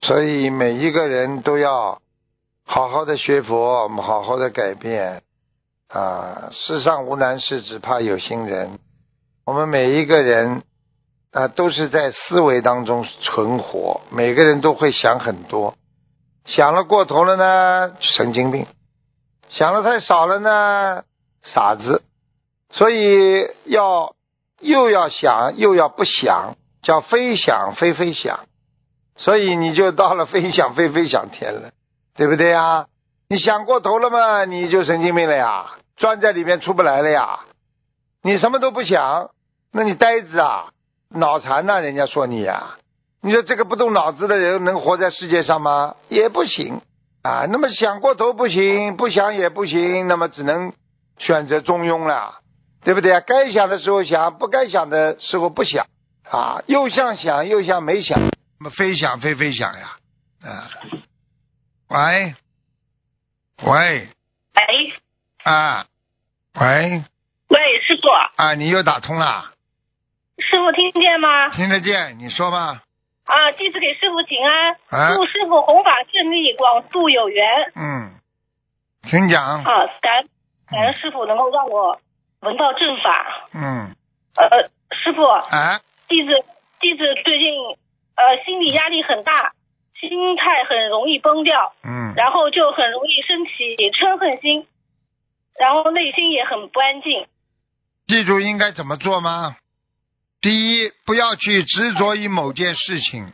[0.00, 2.00] 所以每一个人都要
[2.64, 5.22] 好好的学佛，好好的改变
[5.88, 6.50] 啊！
[6.52, 8.78] 世上无难事，只怕有心人。
[9.44, 10.62] 我们每一个人
[11.32, 14.00] 啊，都是在思维当中存活。
[14.10, 15.74] 每个人都会想很多，
[16.46, 18.64] 想了过头了呢，神经病；
[19.48, 21.04] 想的太少了呢，
[21.42, 22.02] 傻子。
[22.72, 24.14] 所以要
[24.60, 28.40] 又要想又要不想，叫非想非非想。
[29.16, 31.70] 所以你就到了非想非非想天了，
[32.14, 32.86] 对不对呀？
[33.28, 37.40] 你想过头了嘛，你就神经病了呀，钻在里面出不来了呀。
[38.22, 39.30] 你什么都不想，
[39.72, 40.70] 那你呆子啊，
[41.10, 42.76] 脑残呐，人家说你呀。
[43.20, 45.96] 你说这个不动脑子的人能活在世界上吗？
[46.08, 46.80] 也不行
[47.22, 47.46] 啊。
[47.50, 50.72] 那么想过头不行，不想也不行，那么只能
[51.18, 52.40] 选择中庸了，
[52.84, 53.20] 对不对啊？
[53.20, 55.86] 该想的时候想，不该想的时候不想
[56.30, 58.20] 啊，又像想又像没想。
[58.60, 59.96] 那么非想非非想呀，
[60.44, 60.70] 啊，
[61.88, 62.34] 喂，
[63.64, 64.08] 喂，
[64.54, 64.92] 喂，
[65.42, 65.86] 啊，
[66.60, 67.02] 喂，
[67.48, 69.52] 喂，师傅，啊，你又打通了，
[70.50, 71.50] 师傅听见吗？
[71.50, 72.80] 听得见，你说吧，
[73.26, 77.46] 啊，弟子给师傅请安，啊祝师傅弘法顺利，广度有缘。
[77.76, 78.16] 嗯，
[79.02, 80.24] 请讲，啊，感
[80.70, 82.00] 感恩师傅能够让我
[82.40, 83.50] 闻到正法。
[83.52, 83.94] 嗯，
[84.36, 86.32] 呃，师傅，啊，弟子
[86.80, 87.52] 弟子最近
[88.16, 89.52] 呃心理压力很大，
[90.00, 94.66] 心态很容易崩掉，嗯，然后就很容易升起嗔恨心，
[95.60, 97.26] 然后内心也很不安静。
[98.06, 99.56] 记住应该怎么做吗？
[100.40, 103.32] 第一，不要去执着于某件事情，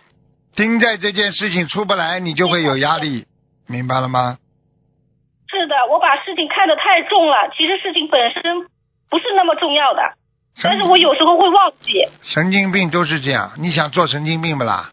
[0.57, 3.27] 盯在这件事情出不来，你就会有压力，
[3.67, 4.39] 明白了吗？
[5.51, 8.67] 是的，我把事情看得太重了，其实事情本身
[9.11, 10.03] 不是那么重要的，
[10.63, 11.93] 但是我有时候会忘记。
[12.23, 14.91] 神经病都是这样，你想做神经病不啦？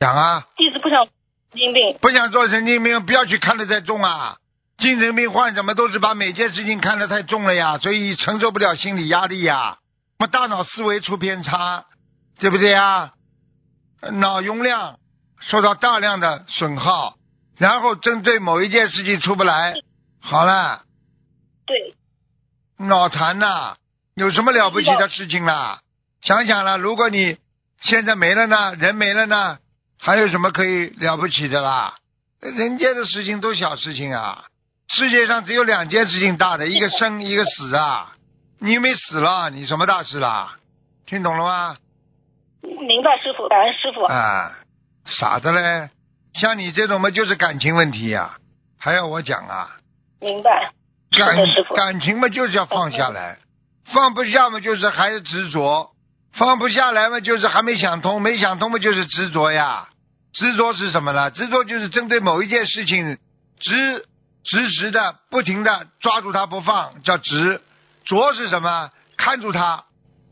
[0.00, 1.12] 想啊，一直不想神
[1.54, 1.96] 经病。
[2.00, 4.36] 不想做神经病，不要去看得太重啊。
[4.78, 9.76] 精神病患者们都是把每件事情看得太重了呀，所以承受不了心理压力呀。
[10.20, 11.86] 那么大脑思维出偏差，
[12.38, 13.14] 对不对呀？
[14.12, 14.98] 脑容量
[15.40, 17.14] 受到大量的损耗，
[17.56, 19.76] 然后针对某一件事情出不来，
[20.20, 20.82] 好了，
[21.64, 21.94] 对，
[22.86, 23.76] 脑残呐、
[24.14, 25.80] 有什么了不起的事情啦？
[26.20, 27.38] 想想了，如果你
[27.80, 29.56] 现在没了呢，人没了呢，
[29.98, 31.94] 还有什么可以了不起的啦？
[32.40, 34.44] 人间的事情都小事情啊，
[34.86, 38.16] 世界上只有两件事情大的，一个生，一个死啊。
[38.62, 40.56] 你又没死了，你什么大事啦？
[41.06, 41.76] 听懂了吗？
[42.60, 44.02] 明白师傅，感恩师傅。
[44.02, 44.52] 啊，
[45.06, 45.88] 傻的嘞，
[46.34, 48.36] 像你这种嘛，就是感情问题呀、
[48.78, 49.76] 还要我讲啊？
[50.20, 50.70] 明白。
[51.16, 51.74] 感的，师傅。
[51.74, 53.38] 感情嘛，就是要放下来，
[53.86, 55.92] 放不下嘛，就是还是执着；
[56.34, 59.88] 放不下来嘛，就是还没想通，没想通嘛，就是执着呀。
[60.34, 61.30] 执着是什么呢？
[61.30, 63.16] 执着就是针对某一件事情，
[63.58, 64.06] 执
[64.44, 67.62] 执实的、不停的抓住它不放，叫执。
[68.04, 68.90] 着是什么？
[69.16, 69.84] 看住他。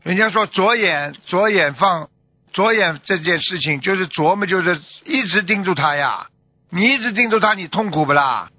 [0.03, 2.09] 人家说左眼左眼放
[2.53, 6.27] 左眼这件事情，就是琢磨，就是一直盯住他呀。
[6.69, 8.49] 你一直盯住他，你痛苦不啦？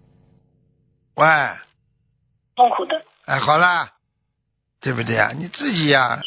[1.14, 1.27] 喂。
[2.57, 3.90] 痛苦的，哎，好啦，
[4.81, 5.33] 对不对呀？
[5.35, 6.20] 你自己呀。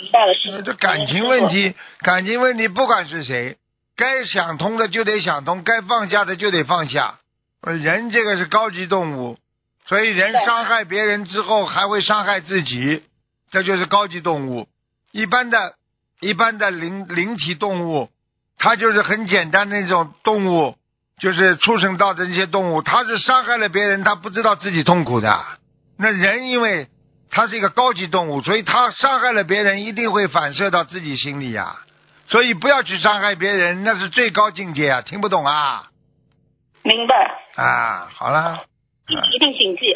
[0.65, 3.57] 这感情问题，感情问题，不管是谁，
[3.95, 7.19] 该想通的就得想通，该放下的就得放下。
[7.61, 9.37] 呃人这个是高级动物，
[9.85, 13.03] 所以人伤害别人之后还会伤害自己，
[13.51, 14.67] 这就是高级动物。
[15.11, 15.75] 一般的、
[16.19, 18.09] 一般的灵灵体动物，
[18.57, 20.75] 它就是很简单的那种动物，
[21.19, 25.29] 就是畜生道的那些动物，它是伤害了别人，它不知道自己痛苦的。
[25.97, 26.87] 那人因为
[27.29, 31.77] 他是一个高级动物，所以他伤害了别人，一定会反射到自己心里呀、
[32.27, 35.01] 所以不要去伤害别人，那是最高境界啊！
[35.01, 35.89] 听不懂啊？
[36.83, 37.15] 明白，
[37.55, 38.65] 啊，好了，
[39.07, 39.93] 一一定谨记。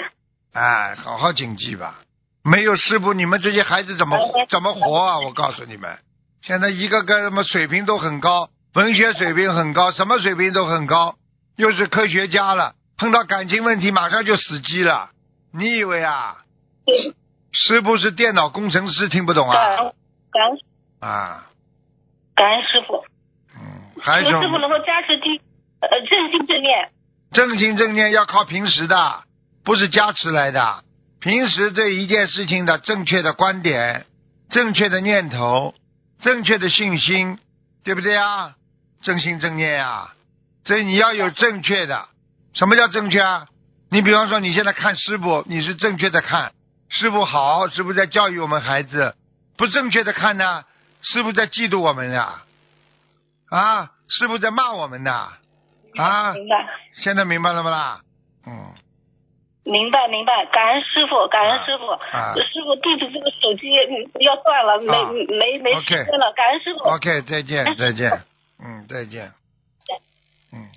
[0.53, 1.99] 哎，好好谨记吧。
[2.43, 4.17] 没有师傅，你们这些孩子怎么
[4.49, 5.19] 怎么活啊？
[5.19, 5.99] 我告诉你们，
[6.41, 11.15] 现在一个个什么水平都很高，文学水平很高，什么水平都很高，
[11.57, 15.09] 又是科学家了，碰到感情问题马上就死机了。
[15.51, 16.37] 你以为啊？
[16.85, 17.13] 对，
[17.51, 19.53] 师傅是电脑工程师，听不懂啊？
[19.53, 19.93] 感恩
[20.31, 20.59] 感恩
[20.99, 21.49] 啊，
[22.33, 23.03] 感恩师傅，
[23.55, 25.39] 嗯，还有师傅能够加持经
[25.81, 26.89] 呃正心正念。
[27.37, 29.23] 正心正念要靠平时的，
[29.63, 30.83] 不是加持来的。
[31.19, 34.07] 平时对一件事情的正确的观点、
[34.49, 35.75] 正确的念头、
[36.19, 37.37] 正确的信心，
[37.83, 38.55] 对不对啊？
[39.03, 40.15] 正心正念啊，
[40.65, 42.07] 所以你要有正确的。
[42.55, 43.45] 什么叫正确啊？
[43.91, 46.53] 你比方说你现在看师傅，你是正确的看，
[46.89, 49.13] 师傅好，师傅在教育我们孩子；
[49.57, 50.63] 不正确的看呢，
[51.03, 52.41] 师傅在嫉妒我们呀，
[53.51, 55.37] 啊，师傅在骂我们呐，啊，
[56.33, 58.01] 明白，现在明白了不啦？
[58.45, 58.73] 嗯，
[59.63, 61.91] 明白明白，感恩师傅，感恩师傅。
[61.91, 66.83] 啊师傅，对不起，这个手机嗯要断了，没、啊没没 OK 时间了，感恩师傅。
[66.85, 68.21] OK，再见，再见，
[68.63, 69.33] 嗯，再见，
[70.53, 70.69] 嗯，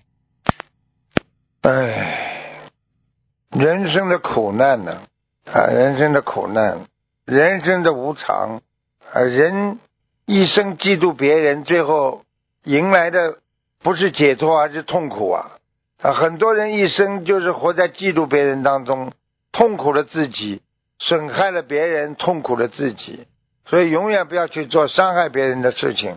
[1.63, 2.71] 哎，
[3.51, 5.03] 人生的苦难呢，
[5.47, 6.87] 啊，人生的苦难，
[7.27, 8.61] 人生的无常，
[9.13, 9.79] 啊，人
[10.27, 12.25] 一生嫉妒别人，最后
[12.65, 13.39] 迎来的
[13.83, 15.53] 不是解脱，而是痛苦啊！
[16.03, 19.13] 啊，很多人一生就是活在嫉妒别人当中，
[19.53, 20.61] 痛苦了自己，
[20.99, 23.27] 损害了别人，痛苦了自己。
[23.67, 26.17] 所以永远不要去做伤害别人的事情。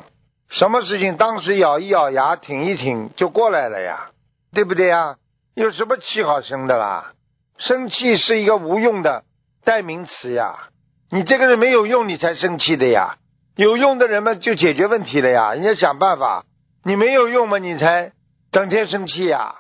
[0.50, 4.12] 什么事情当时咬一咬牙，挺一挺就过来了呀，
[4.54, 5.16] 对不对呀？
[5.56, 7.14] 有什么气好生的啦？
[7.58, 9.24] 生气是一个无用的
[9.64, 10.68] 代名词呀。
[11.12, 13.18] 你这个人没有用，你才生气的呀。
[13.56, 16.44] 有用的人们就解决问题了呀，人家想办法。
[16.86, 18.12] 你没有用嘛，你才
[18.52, 19.56] 整天生气呀，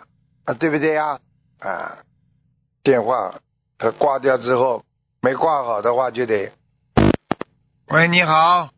[0.45, 1.19] 啊，对不对呀？
[1.59, 1.99] 啊，
[2.83, 3.35] 电话
[3.77, 4.83] 他挂掉之后
[5.21, 6.51] 没挂好的话就得。
[7.89, 8.69] 喂，你好，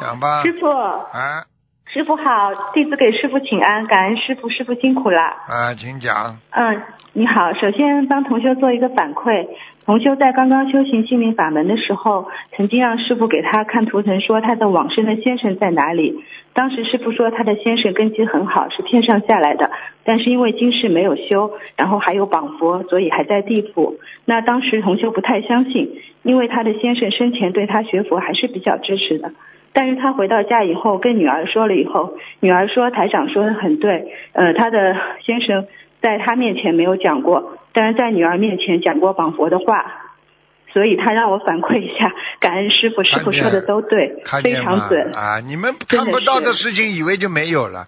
[0.00, 0.42] 讲吧。
[0.42, 1.44] 师傅，啊
[1.86, 5.20] 师傅好，弟子给师傅请安，感恩师傅，师傅辛苦了。
[5.20, 6.38] 啊，请讲。
[6.50, 6.82] 嗯，
[7.14, 9.48] 你好，首先帮同学做一个反馈。
[9.88, 16.22] 同修在刚刚修行心灵法门的时候，曾经让师傅给他看图腾，说他的往生的先生在哪里。
[16.52, 19.70] 当时师傅说他的先生根基很好，是天上下来的，
[20.04, 23.96] 但是因为今世没有修，然后还有绑佛，所以还在地府。
[24.26, 25.90] 那当时同修不太相信，
[26.22, 29.32] 因为他的先生生前对他学佛还是比较支持的。
[29.72, 35.66] 但是他回到家以后跟女儿说了以后，女儿说台长说的很对，呃，他的先生
[36.02, 40.04] 在他面前没有讲过，但是在女儿面前讲过绑佛的话，
[40.72, 45.12] 所以他让我反馈一下， 感恩师傅，师傅说的都对，非常准。
[45.14, 45.40] 啊！
[45.40, 47.86] 你们看不到的事情，以为就没有了。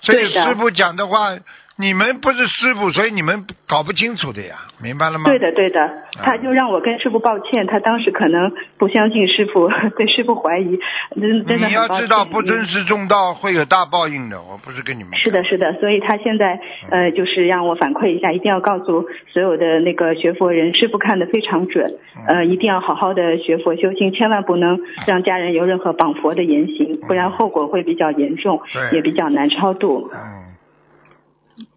[0.00, 1.30] 所以师傅讲的话，
[1.76, 5.24] 你们不是师傅，所以你们搞不清楚的呀，明白了吗？
[5.24, 5.90] 对的，对的，
[6.22, 10.78] 他就让我跟师傅抱歉，他当时可能不相信师傅， 对师傅怀疑，
[11.20, 11.74] 真真的你。
[11.74, 14.40] 要知道，不嗯尊师重道会有大报应的。
[14.40, 16.60] 我不是跟你们是的，是的，所以他现在
[16.90, 21.92] 呃，就是让我反馈一下，一定要告诉所有的那个学佛人，师傅看的非常准，
[22.28, 28.60] 呃，一定要好好的学佛修心，千万不能让家人有任何绑佛的言行，不然后果会比较严重，
[28.92, 30.08] 也比较难超度。
[30.14, 30.43] 嗯，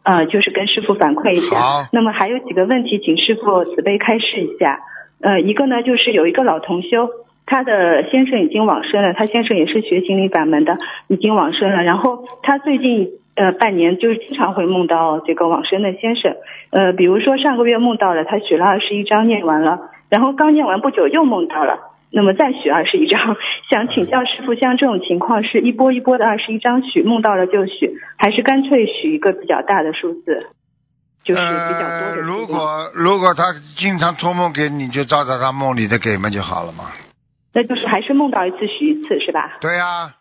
[0.08, 1.90] 呃，就是跟师傅反馈一好下。
[1.92, 4.80] 那么还有几个问题，请师傅慈悲开示一下。
[5.22, 7.10] 呃，一个呢，就是有一个老同修，
[7.46, 10.78] 他的先生已经往生了，他先生也是学心灵法门的，
[11.10, 11.84] 已经往生了。
[11.84, 16.38] 然后他最近呃半年就是经常会梦到这个往生的先生，
[16.72, 19.78] 呃，比如说上个月梦到了，他许了二十一章念完了，
[20.10, 21.87] 然后刚念完不久又梦到了。
[22.12, 23.36] 那么再许二十一张，
[23.70, 30.48] 想请教师傅，像这种情况是一波一波的二十一张许，梦到了就许，还是干脆许一个比较大的数字，
[31.24, 33.44] 就是比较多呃，的数如果如果他
[33.78, 36.86] 经常托梦给你，就照着他梦里的给嘛就好了嘛。
[37.54, 39.58] 那就是还是梦到一次许一次是吧？
[39.60, 40.14] 对呀、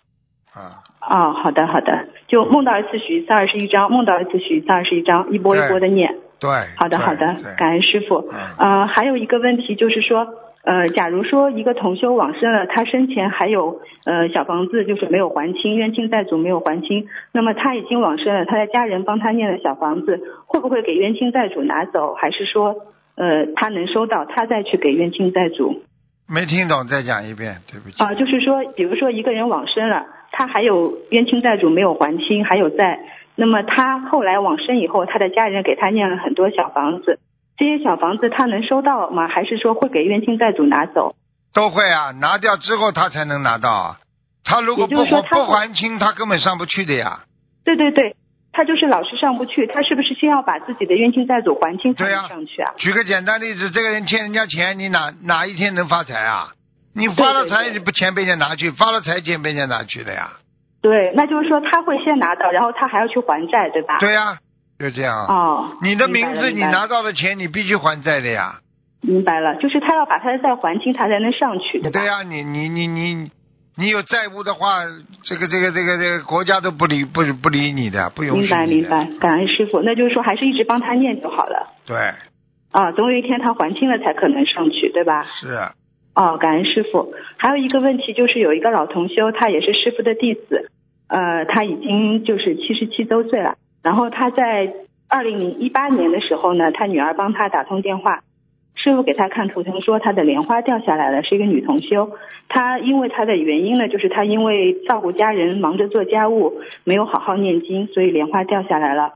[0.55, 6.17] 啊，哦，好的好的，就梦到一次许一次二十一张，梦到一次许一次二十一张，一波一波的念。
[6.41, 6.51] 对。
[6.77, 8.27] 好的好的，感恩师傅。
[8.33, 10.27] 嗯呃，还有一个问题就是说，
[10.67, 22.75] 呃，假如说一个同修往生了，他生前还有呃小房子就是没有还清，冤亲债主没有还清，那么他已经往生了，他的家人帮他念了小房子，会不会给冤亲债主拿走，还是说
[23.15, 25.83] 呃他能收到，他再去给冤亲债主？
[26.29, 28.03] 没听懂，再讲一遍，对不起。
[28.03, 32.99] 啊、就是说，比如说一个人往生了，他还有冤亲债主没有还清，还有债，
[33.37, 37.21] 那么他后来往生以后，他的家人给他念了很多小房子，
[37.57, 39.29] 这些小房子他能收到吗？
[39.29, 41.15] 还是说会给冤亲债主拿走？
[41.55, 43.97] 都会啊，拿掉之后他才能拿到啊。
[44.45, 47.21] 他如果不还不还清，他根本上不去的呀。
[47.65, 48.15] 对对对，
[48.53, 52.75] 他就是老是上不去，他是不是先要把自己的冤亲债主还清才能上去啊？
[52.77, 56.53] 举个简单例子，这个人欠人家钱，你哪哪一天能发财啊？
[56.95, 60.31] 你发了财，你不钱被人家拿去，发了财钱被人家拿去的呀。
[60.81, 63.99] 对，那就是说他会先拿到，然后他还要去还债，对吧？
[63.99, 64.39] 对呀、
[64.79, 65.27] 就这样。
[65.27, 68.61] 啊哦，你的名字，你拿到的钱，你必须还债的呀。
[69.03, 72.01] 明白了，就是他要把他的债还清，他才能上去，对吧？
[72.01, 73.31] 对呀、你你你你
[73.77, 74.81] 你有债务的话，
[75.23, 78.67] 这个这个这个这个国家都不理不不理你的，不允明白。
[78.67, 79.81] 明白，感恩师傅。
[79.83, 81.97] 那就是说，还是一直帮他念就好了对，
[82.73, 85.25] 啊，总有一天他还清了才可能上去，对吧？
[85.25, 85.57] 是
[86.15, 87.13] 哦，感恩师傅。
[87.37, 90.71] 还有一个问题就是，有一个老同修，他也是师傅的弟子，
[91.09, 93.57] 呃，他已经就是七十七周岁了。
[93.87, 94.75] 然后他在
[95.09, 98.25] 二零零一八年的时候呢，他女儿帮他打通电话，
[98.75, 102.11] 师傅给他看图腾说他的莲花掉下来了，是一个女同修。
[102.49, 109.13] 他因为他的原因呢，就是他因为照顾家人，忙着做家务，没有好好念经，所以莲花掉下来了。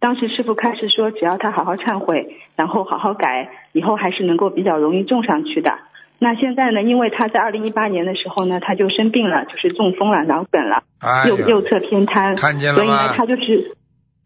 [0.00, 5.78] 当时师傅开始说，只要他好好忏悔，然后好好改，以后还是能够比较容易种上去的。
[6.18, 6.82] 那现在呢？
[6.82, 13.76] 因为他在二零一八年的时候呢，他就生病了，就是中风了，脑梗了，哎右右侧偏瘫，看见了所以呢吗，他就是，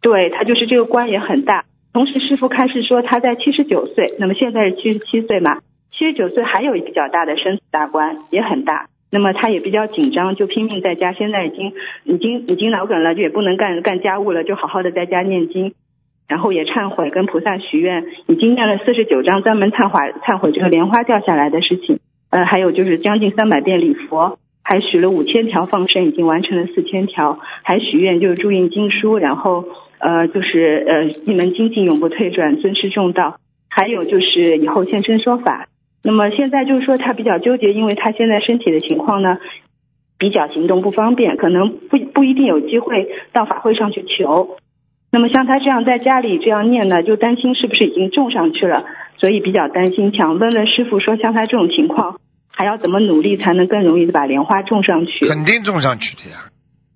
[0.02, 1.64] 对他就是这个关也很大。
[1.94, 8.88] 同时，师傅开始说他在七十九岁，那么现在是七十七岁嘛，七十九岁还有一比较大的生死大关，也很大。
[9.10, 11.12] 那么他也比较紧张，就拼命在家。
[11.12, 11.74] 现在已经
[12.04, 15.74] 已经已经脑梗了，就也不能干干家务了，就好好的在家念经，
[16.26, 21.98] 然后也忏悔，跟菩萨许愿，已经念了四十九章，专门忏悔忏悔这个莲花掉下来的事情。
[22.30, 29.66] 呃，还有就是将近三百遍礼佛，还许了五千条放生，已经完成了四千条，还许愿就是注印经书，然后
[30.02, 33.36] 呃就是呃一门精进永不退转，尊师重道，
[33.70, 35.68] 还有就是以后现身说法。
[36.02, 39.38] 那么现在就是说他比较纠结，因为他现在身体的情况呢，
[40.18, 44.56] 比较行动不方便，可能不不一定有机会到法会上去求。
[45.12, 48.84] 那么像他这样在家里这样念呢，就担心是不是已经种上去了，
[49.18, 52.18] 所以比较担心，想问问师傅说，像他这种情况，
[52.50, 55.28] 还要怎么努力才能更容易的把莲花种上去？
[55.28, 56.50] 肯定种上去的呀，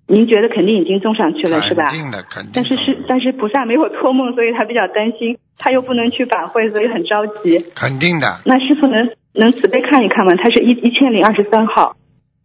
[0.07, 1.89] 您觉得肯定已经种上去了是吧？
[1.91, 2.51] 肯定的，肯定。
[2.53, 7.59] 但是是但是菩萨没有托梦，所以他比较担心，他又不能去法会，所以很着急。
[7.75, 10.33] 肯定的，那师傅能能慈悲看一看吗？
[10.35, 11.97] 他是一一千零二十三号，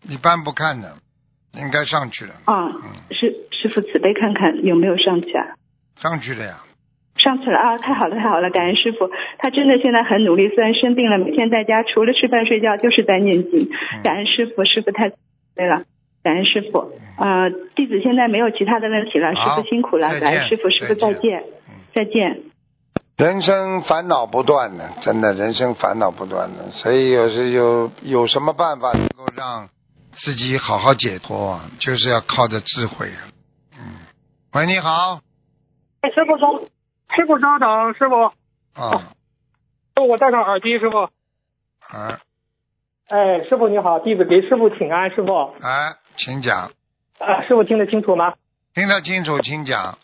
[0.08, 0.94] 一般不看的，
[1.54, 5.54] 应该上去了，啊、嗯，师师傅慈悲看看有没有上去啊？
[5.96, 6.56] 上去了呀。
[7.18, 7.78] 上去了啊！
[7.78, 8.48] 太好了，太好了！
[8.50, 13.68] 感恩师傅，他真的现在很努力，虽然生病了，每天在家除了吃饭睡觉就是在念经。
[14.02, 15.12] 感恩师傅，师傅太
[15.54, 15.84] 对了，
[16.22, 16.92] 感恩师傅。
[17.18, 21.44] 呃，弟子现在没有其他的问题了，师傅辛苦了，感恩师傅，师傅再见
[21.94, 22.42] 再见，再见。
[23.18, 29.68] 人生烦恼不断的，真的人生烦恼不断的，所以有时有有什么办法能够让
[30.12, 31.70] 自己好好解脱啊？
[31.78, 33.28] 就是要靠着智慧啊。
[33.78, 33.94] 嗯，
[34.54, 35.20] 喂，你好，
[36.00, 36.58] 哎，师傅稍，
[37.14, 38.32] 师傅稍等，师傅，
[38.74, 39.12] 啊
[40.08, 40.98] 我戴上耳机，师傅。
[40.98, 42.18] 啊
[43.08, 45.52] 哎，师傅你好，弟子给师傅请安，师傅。
[45.60, 45.92] 哎，
[46.24, 46.70] 请讲，
[47.18, 48.34] 啊，师傅听得清楚吗？
[48.74, 49.98] 听得清楚，请讲。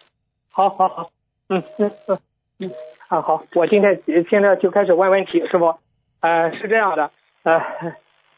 [0.51, 1.11] 好，好，好。
[1.49, 2.19] 嗯嗯嗯
[2.59, 2.71] 嗯。
[3.07, 5.77] 啊，好，我今天现在就开始问问题，师傅。
[6.21, 7.13] 呃，是这样的，
[7.45, 7.63] 呃，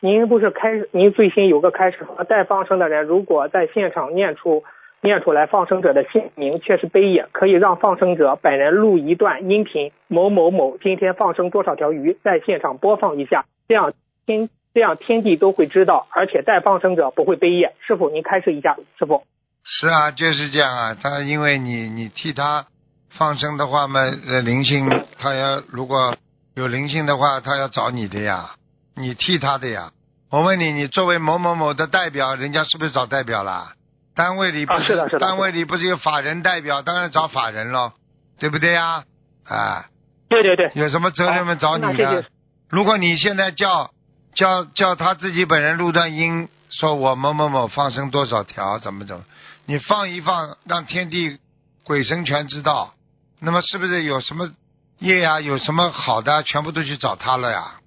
[0.01, 4.63] 您不是开，您最新有个开始和，带放生的人如果在现场念出
[5.01, 13.95] 念出来放生者的姓名，却是悲业，可以让放生者本人录一段音频，某某某今天放生多少条鱼，在现场播放一下，这样
[14.27, 17.75] 天这样天地都会知道，而且带放生者不会悲业。
[17.87, 19.25] 师傅，您开示一下，师傅。
[19.65, 20.95] 是啊，就是这样啊。
[20.95, 22.67] 他因为你你替他
[23.11, 26.17] 放生的话嘛，呃，灵性他要如果
[26.55, 28.51] 有灵性的话，他要找你的呀，
[28.95, 29.91] 你替他的呀。
[30.31, 33.73] 我问你，你作为某某某的代表，人家是不是找代表啦？
[34.15, 37.95] 单位里不啊是单位里不是有法人代表，当然找法人咯，
[38.39, 39.05] 对不对呀？
[39.45, 39.87] 啊，
[40.29, 42.25] 对对对，有什么责任嘛找你的？
[42.69, 43.91] 如果你现在叫
[44.35, 49.25] 叫叫他自己本人录段音，说我某某某放生多少条，怎么怎么，
[49.67, 51.39] 你放一放，让天地
[51.85, 52.95] 鬼神全知道，
[53.41, 54.51] 那么是不是有什么
[54.99, 57.81] 业呀、有什么好的，全部都去找他了呀？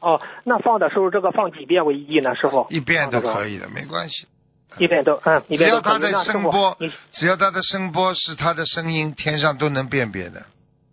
[0.00, 2.66] 哦，那放的时候这个放几遍为宜呢，师傅？
[2.70, 4.26] 一遍都可以的，没关系。
[4.78, 5.66] 一遍都嗯，一只。
[5.66, 6.76] 要他的声波，
[7.12, 10.44] 只要他的声波是他的声音，天上都能辨别的。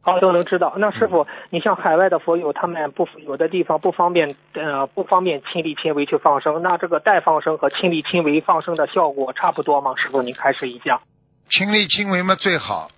[0.03, 0.73] 哦都能知道。
[0.77, 9.93] 那师嗯傅，你像海外的佛友，他们不有的地方不方便呃不方便亲力亲为去放生，那这个代放生和亲力亲为放生的效果差不多吗？
[9.95, 11.01] 师傅，您开始一下。
[11.49, 12.89] 亲力亲为嘛最好。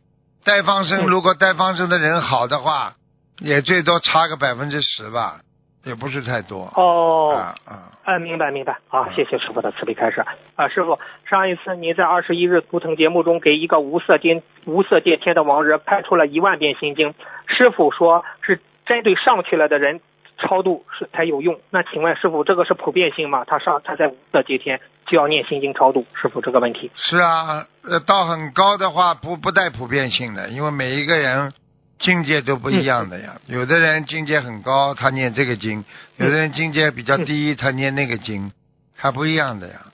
[0.43, 2.93] 带放生，嗯如果带放生的人好的话，
[3.39, 5.41] 也最多差个百分之十吧，
[5.85, 6.69] 也不是太多。
[6.75, 10.25] 哦，啊啊，哎，明白明白啊，谢谢师傅的慈悲开示
[10.55, 17.13] 啊，师傅，上一次您在二十一日图腾节目中给一个无色电无色界天的亡人拍出了一万遍心经，
[17.47, 20.01] 师傅说是针对上去了的人
[20.37, 21.59] 超度是才有用。
[21.69, 23.45] 那请问师傅，这个是普遍性吗？
[23.45, 26.91] 他上他在无色界天就要念心经超度，师傅这个问题。
[26.95, 31.53] 是啊，呃，到很高的话不不带普遍性的，因为每一个人
[31.99, 33.39] 境界都不一样的呀。
[33.47, 35.83] 有的人境界很高，他念这个经；
[36.17, 38.51] 有的人境界比较低，他念那个经，
[38.95, 39.85] 还不一样的呀，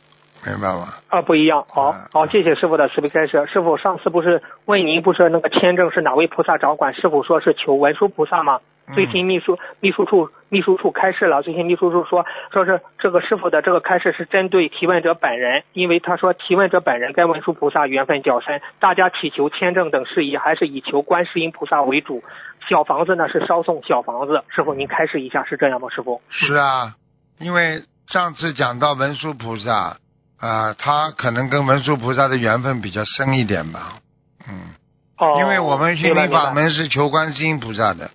[0.46, 0.88] 明白吗？
[1.10, 1.66] 啊，不一样。
[1.70, 3.46] 好啊，好，谢谢师傅的慈悲开示。
[3.52, 6.94] 师傅上次不是问您，不是那个签证是哪位菩萨掌管？
[6.94, 8.60] 师傅说是求文殊菩萨吗？
[8.94, 22.22] 最新秘书秘书处秘书处开示了，最新秘书处说说是这个师傅的这个开示是针对提问者本人，因为他说提问者本人跟文殊菩萨缘分较深，大家祈求签证等事宜还是以求观世音菩萨为主。
[22.68, 25.88] 小房子呢是烧送小房子，师傅您开示一下是这样吗？
[25.90, 26.20] 师傅？
[26.28, 26.96] 是啊，
[27.40, 29.98] 因为上次讲到文殊菩萨
[30.42, 34.00] 啊、他可能跟文殊菩萨的缘分比较深一点吧。
[34.50, 34.74] 嗯，
[35.18, 38.10] 哦，因为我们心明白灵法门是求观世音菩萨的，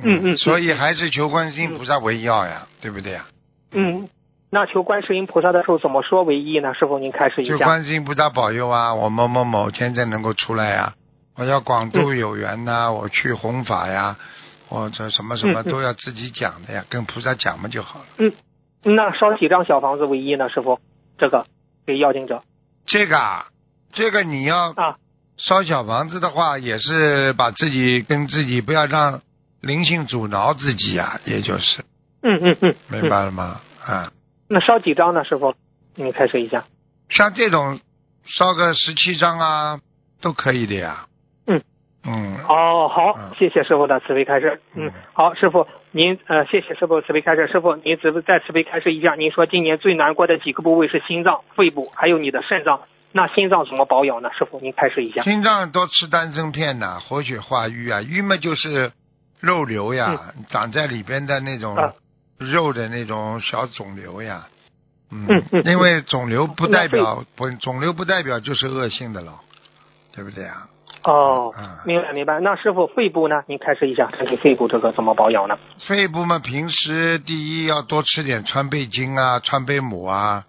[0.00, 3.26] 嗯嗯所以还是求观世音菩萨为要呀，对不对呀？
[3.72, 4.08] 嗯，
[4.48, 6.72] 那求观世音菩萨的时候怎么说为宜呢？
[6.72, 7.64] 师傅您开始一就下。
[7.64, 10.94] 观世音菩萨保佑啊，我某某某现在能够出来呀，
[11.34, 14.16] 我要广度有缘呐、我去弘法呀，
[14.68, 18.06] 或者什么什么都要自己讲的呀，跟菩萨讲嘛就好了。
[18.18, 18.32] 嗯
[18.84, 20.48] 那烧几张小房子为宜呢？
[20.48, 20.80] 师傅，
[21.16, 21.46] 这个
[21.86, 22.42] 给要经者
[22.86, 23.46] 这个啊，
[23.92, 24.96] 这个你要啊
[25.36, 29.20] 烧小房子的话，也是把自己跟自己不要让
[29.60, 31.84] 灵性阻挠自己啊，也就是
[32.22, 33.60] 嗯嗯嗯，明白了吗？
[33.84, 34.12] 啊，
[34.48, 35.24] 那烧几张呢？
[35.24, 35.54] 师傅，
[35.94, 36.64] 你开始一下。
[37.08, 37.80] 像这种
[38.24, 39.80] 烧个十七张啊，
[40.20, 41.06] 都可以的呀。
[42.04, 44.60] 嗯嗯，哦，好嗯，谢谢师傅的慈悲开示。
[44.74, 47.46] 嗯嗯，好，师傅您呃，谢谢师傅慈悲开示。
[47.46, 52.80] 师傅您慈再慈悲开示一下，您说今年最难过的几个部位是心脏、肺部，还有你的肾脏。
[53.12, 54.30] 那心脏怎么保养呢？
[54.36, 55.22] 师傅您开示一下。
[55.22, 58.90] 心脏多吃丹参片呐、活血化瘀啊，瘀嘛就是
[59.40, 61.92] 肉瘤呀，长在里边的那种啊
[62.38, 64.46] 肉的那种小肿瘤呀。
[65.12, 69.34] 嗯嗯嗯因为肿瘤不代表不，肿瘤不代表就是恶性的了，
[70.14, 70.66] 对不对啊？
[71.04, 72.40] 哦嗯，明白明白。
[72.40, 73.42] 那师傅肺部呢？
[73.46, 75.58] 您开示一下，看看肺部这个怎么保养呢？
[75.86, 80.44] 肺部嘛，平时第一要多吃点川贝精啊、川贝母啊、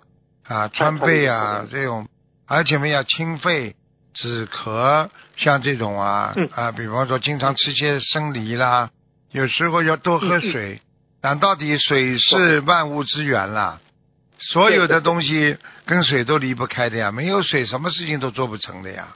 [0.47, 2.08] 啊川贝啊这种，
[2.47, 3.76] 而且嘛要清肺
[4.14, 8.89] 止咳，像这种啊、嗯啊，比方说经常吃些生梨啦，
[9.32, 10.80] 有时候要多喝水。
[11.24, 13.80] 讲到底，水是万物之源啦，
[14.39, 19.08] 所有的东西跟水都离不开的呀，没有水什么事情都做不成的呀。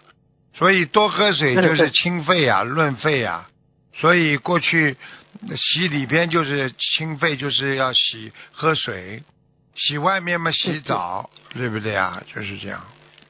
[0.57, 3.45] 所以多喝水就是清肺呀、润肺呀。
[3.93, 4.95] 所以过去
[5.55, 9.23] 洗里边就是清肺，就是要洗喝水，
[9.75, 12.21] 洗外面嘛洗澡，对不对啊？
[12.33, 12.79] 就是这样。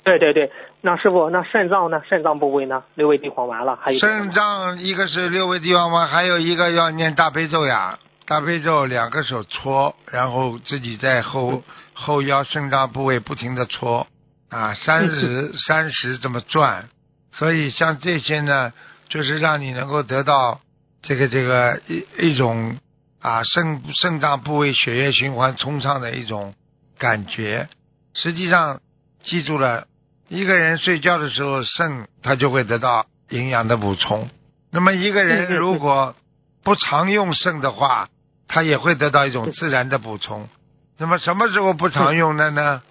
[0.03, 0.51] 对对对，
[0.81, 2.01] 那师傅，那肾脏呢？
[2.09, 2.83] 肾脏部位呢？
[2.95, 7.99] 六味地黄丸了，还有肾脏一个是六味地黄丸，还有一个要念大悲咒呀。
[8.25, 11.63] 大悲咒两个手搓，然后自己在后
[11.93, 14.05] 后腰肾脏部位不停的搓
[14.49, 16.89] 啊，三十 三十这么转。
[17.37, 18.73] 所以像这些呢，
[19.09, 20.59] 就是让你能够得到
[21.03, 22.77] 这个这个一一种
[23.21, 26.55] 啊肾肾脏部位血液循环通畅的一种
[26.97, 27.69] 感觉。
[28.15, 28.81] 实际上，
[29.23, 29.85] 记住了，
[30.29, 34.27] 一个人睡觉的时候，肾他就会得到营养的补充。
[34.71, 36.15] 那么一个人如果
[36.63, 38.09] 不常用肾的话，
[38.47, 40.49] 他也会得到一种自然的补充。
[40.97, 42.81] 那么什么时候不常用的呢？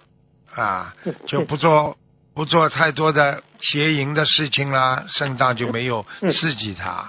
[0.55, 0.95] 啊，
[1.27, 1.97] 就不做
[2.37, 7.07] 不做太多的邪淫的事情啦，肾脏就没有刺激它，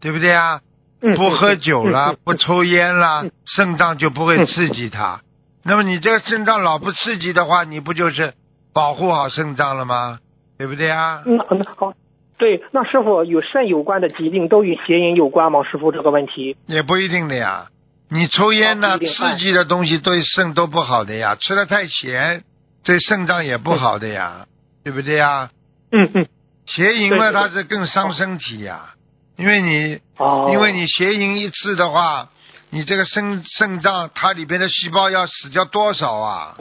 [0.00, 0.62] 对不对啊？
[1.02, 5.20] 嗯不喝酒嗯啦，不抽烟啦嗯，肾脏就不会刺激它。
[5.64, 8.32] 那么你这个肾脏老不刺激的话，你不就是
[8.72, 10.18] 保护好肾脏了吗？
[10.56, 11.22] 对不对啊？
[11.26, 11.92] 那那好，
[12.38, 15.62] 对，那师傅与肾有关的疾病都与邪淫有关吗？
[15.62, 17.66] 师傅这个问题，也不一定的呀。
[18.08, 22.44] 你抽烟呢，刺激的东西对肾都不好的呀，吃的太咸
[22.82, 24.46] 对肾脏也不好的呀，
[24.90, 25.50] 对不对呀？
[25.92, 26.26] 嗯嗯，
[26.66, 28.94] 邪淫嘛，它是更伤身体呀，
[29.36, 32.28] 因为你哦，因为你邪淫一次的话，
[32.70, 36.56] 你这个肾肾脏它里边的细胞要死掉多少啊？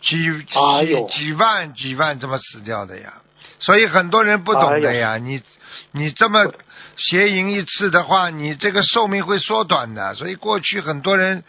[0.00, 3.14] 几几哎几万几万这么死掉的呀，
[3.58, 5.16] 所以很多人不懂的哎呀。
[5.18, 5.42] 你
[5.90, 6.52] 你这么
[6.96, 10.14] 邪淫一次的话，你这个寿命会缩短的。
[10.14, 11.42] 所以过去很多人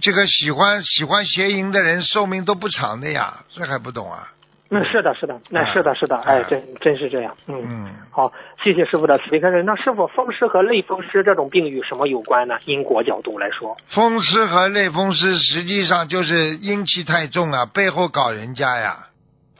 [0.00, 4.28] 这个喜欢喜欢邪淫的人寿命都不长的呀，这还不懂啊？
[4.70, 7.62] 那是的，是的，那是的，是的，啊哎，真真是这样，嗯。
[7.64, 7.94] 嗯。
[8.10, 9.62] 好，谢谢师傅的慈悲开示。
[9.62, 12.58] 那师傅，风湿和类风湿这种病与什么有关呢？
[12.66, 19.06] 因果角度来说，风湿和类风湿实际上就是阴气太重啊，背后搞人家呀。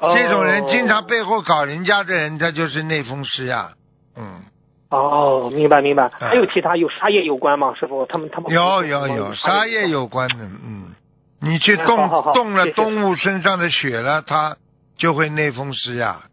[0.00, 3.70] 哦这种人经常背后搞人家的人，他就是类风湿呀。
[4.16, 4.42] 嗯，
[4.90, 6.08] 哦，明白明白。
[6.08, 7.74] 还有其他有沙业有关吗？
[7.74, 10.44] 师傅，他们他们有有有，沙业有关的。
[10.44, 10.94] 嗯，
[11.40, 14.56] 你去动动了动物身上的血了，它
[14.98, 16.24] 就会内风湿呀。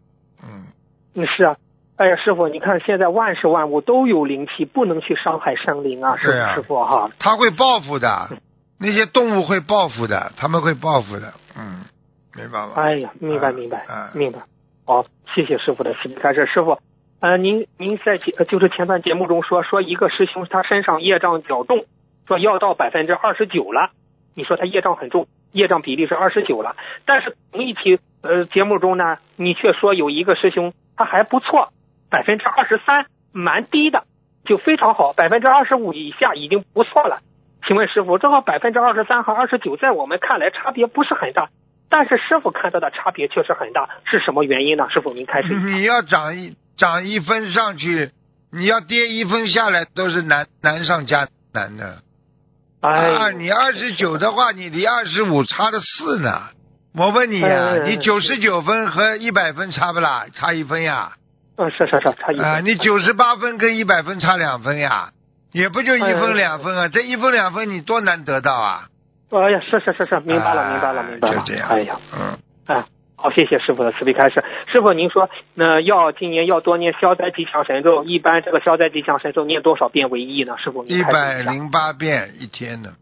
[0.42, 0.66] 嗯，
[1.14, 1.56] 嗯，是啊。
[1.96, 7.10] 哎呀，师傅，你看现在万事万物都有灵气，不能去伤害生灵啊，是师傅哈。
[7.18, 8.28] 他会报复的，
[8.78, 11.32] 那些动物会报复的，他们会报复的。
[11.56, 11.84] 嗯，
[12.34, 12.72] 明白吗？
[12.76, 14.40] 哎呀，明白啊明白啊明白。
[14.84, 16.44] 好，谢谢师傅的慈悲开示。
[16.44, 16.78] 师傅，
[17.20, 21.86] 呃，您您在节呃就是前段节目中说说一个师兄他身上业障较重，
[22.28, 23.90] 说要到百分之二十九了。
[24.34, 26.76] 你说他业障很重，业障比例是二十九了，
[27.06, 31.72] 但是同一期呃节目中呢，你却说有一个师兄他还不错，
[32.10, 34.04] 百分之二十三，蛮低的，
[34.44, 37.20] 就非常好，百分之二十五以下已经不错了。
[37.66, 41.48] 请问师傅，这个百分之二十三和二十九在我们看来差别不是很大，
[41.88, 44.88] 但是师傅看到的差别确实很大，是什么原因呢？
[44.90, 45.54] 师傅您开始。
[45.54, 48.10] 你要涨一涨一分上去，
[48.52, 52.05] 你要跌一分下来，都是难难上加难的。
[52.92, 56.48] 哎，啊，你二十九的话，你离二十五差了四呢。
[56.94, 60.26] 我问你呀、哎你九十九分和一百分差不啦？
[60.32, 61.12] 差一分呀？
[61.56, 65.10] 嗯，是是是，差一分啊，你九十八分跟一百分差两分呀？
[65.52, 66.88] 也不就一哎分两分啊？
[66.88, 68.84] 这一分两分你多难得到啊！
[69.30, 71.36] 哎呀，是是是是，明白了啊明白了明白了。
[71.36, 71.68] 就这样。
[71.68, 72.84] 哎呀，嗯，哎，
[73.16, 74.44] 好，谢谢师傅的慈悲开示。
[74.66, 80.56] 师傅，您说，那要今年要多念消灾吉祥神咒，一般这个消灾吉祥神咒念多少遍为宜呢？
[80.58, 81.02] 师傅，您一。
[81.02, 82.92] 百零八遍一天呢。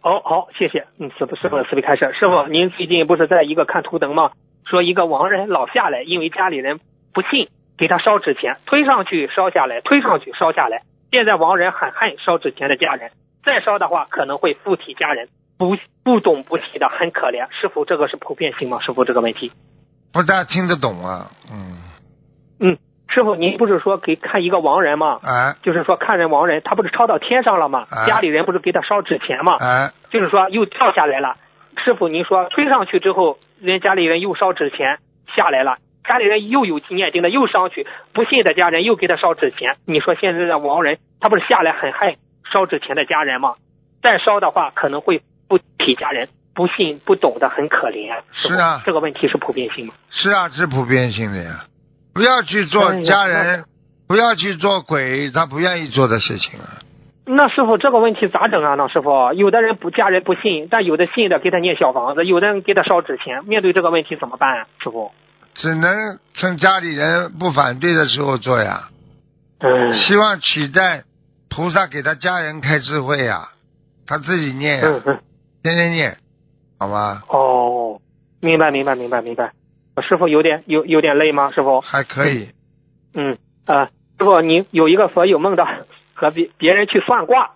[0.00, 0.86] 哦好，谢谢。
[0.98, 2.12] 嗯，师傅师傅的慈悲开示。
[2.14, 4.30] 师傅，您最近不是在一个看图腾吗？
[4.64, 6.78] 说一个亡人老下来，因为家里人
[7.12, 10.82] 不信，给他烧纸钱，推上去烧下来，推上去烧下来。
[11.10, 13.10] 现在亡人很恨烧纸钱的家人，
[13.42, 15.28] 再烧的话可能会附体家人，
[15.58, 17.48] 不不懂不提的很可怜。
[17.50, 18.80] 师傅，这个是普遍性吗？
[18.80, 19.52] 师傅，这个问题。
[20.12, 21.76] 不大听得懂啊，嗯，
[22.60, 22.78] 嗯，
[23.08, 25.18] 师傅，您不是说给看一个亡人吗？
[25.22, 27.84] 哎就是说看人亡人，他不是抄到天上了吗？
[27.90, 29.56] 啊家里人不是给他烧纸钱吗？
[29.58, 31.36] 哎，就是说又跳下来了。
[31.84, 34.98] 师傅，您说推上去之后，人家里人又烧纸钱
[35.34, 39.76] 下来了，家里人又有念经的又上去，不信的家人又给他烧纸钱。
[39.84, 42.16] 你说现在的亡人，他不是下来很害
[42.50, 43.56] 烧纸钱的家人吗？
[44.02, 48.20] 再烧的话，可能会不体家人，不信不懂的很可怜。
[48.32, 49.94] 是啊这个问题是普遍性吗？
[50.10, 51.64] 是啊，是普遍性的呀。
[52.14, 53.64] 不要去做家人，
[54.06, 56.82] 不要去做鬼他不愿意做的事情啊。
[57.24, 58.74] 那师傅这个问题咋整啊？
[58.74, 63.44] 那师傅，有的人不家人不信，但有的信的给他念小房子，有的人给他烧纸钱。
[63.44, 64.66] 面对这个问题怎么办啊？
[64.82, 65.12] 师傅？
[65.54, 68.88] 只能趁家里人不反对的时候做呀。
[69.60, 71.02] 嗯希望取在
[71.50, 73.48] 菩萨给他家人开智慧呀，
[74.06, 75.18] 他自己念呀，嗯嗯。
[75.68, 76.16] 天天念，
[76.78, 77.22] 好吧？
[77.28, 78.00] 哦，
[78.40, 79.52] 明白明白明白明白。
[80.08, 81.50] 师傅有点有有点累吗？
[81.52, 81.80] 师傅？
[81.80, 82.50] 还可以。
[83.14, 85.66] 嗯啊、师傅，你有一个佛友梦到
[86.14, 87.50] 和别别人去算卦，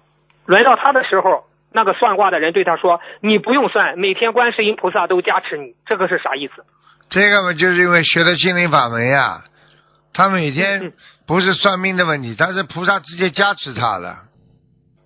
[0.46, 6.64] 轮到他的时候，那个算卦的人对他说：“你不用算，每天观世音菩萨都加持你。”这个是啥意思？
[7.08, 9.44] 这个嘛，就是因为学的心灵法门呀，
[10.12, 10.92] 他每嗯天
[11.26, 14.16] 不是算命的问题，他是菩萨直接加持他了。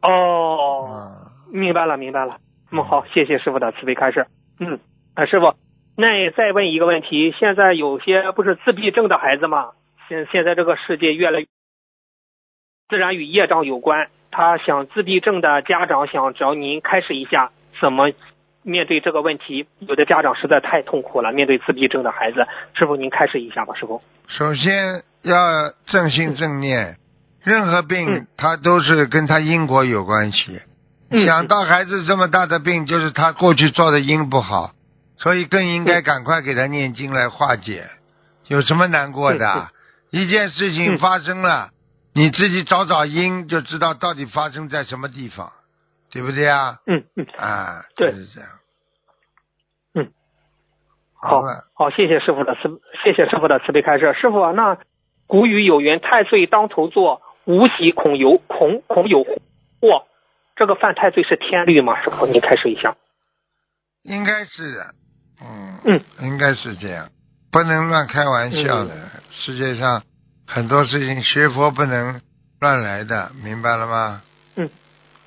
[0.03, 0.89] 哦，
[1.53, 2.39] 嗯，明白了明白了。
[2.83, 4.27] 嗯，好，谢谢师傅的慈悲开示。
[4.59, 4.79] 嗯，
[5.15, 5.55] 啊，师傅，
[5.97, 9.71] 那再问一个问题，现在有些不是自闭症的孩子吗？
[10.09, 11.47] 现现在这个世界越来越
[12.89, 17.51] 自然与业障有关，他想自闭症的家长想找您开示一下，
[17.81, 18.13] 怎么
[18.63, 19.67] 面对这个问题？
[19.81, 24.01] 有的家长实在太痛苦了，面对自闭症的孩子，师傅您开示一下吧，师傅。
[24.29, 26.97] 首先要正心正念，
[27.43, 30.53] 任何病嗯它都是跟他因果有关系。
[30.53, 30.61] 嗯
[31.11, 34.73] 想到孩子这么大的病，就是他过去做的因不好，
[35.17, 37.89] 所以更应该赶快给他念经来化解。
[38.49, 39.47] 有什么难过的？
[39.47, 39.67] 嗯
[40.11, 41.71] 一件事情嗯发生了，
[42.15, 45.51] 你自己找找因，就知道到底发生在什么地方，
[46.13, 46.79] 对不对啊？
[46.87, 48.49] 嗯嗯，啊，对就是这样。
[49.95, 50.09] 嗯，
[51.21, 54.15] 好了，好，谢谢师傅的慈，谢谢师傅的慈悲开示。
[54.19, 54.79] 师傅啊，那
[55.27, 60.07] 古语有云：“太岁当头坐，无喜恐有恐恐有祸。”
[60.57, 62.03] 这个犯太岁是天律吗？
[62.03, 62.97] 师傅，您开始一下。
[64.03, 64.63] 应该是，
[65.43, 67.09] 嗯嗯，应该是这样，
[67.53, 68.95] 不能乱开玩笑的。
[69.31, 70.03] 世界上
[70.47, 72.21] 很多事情学佛不能
[72.61, 74.23] 乱来的，明白了吗？
[74.57, 74.71] 嗯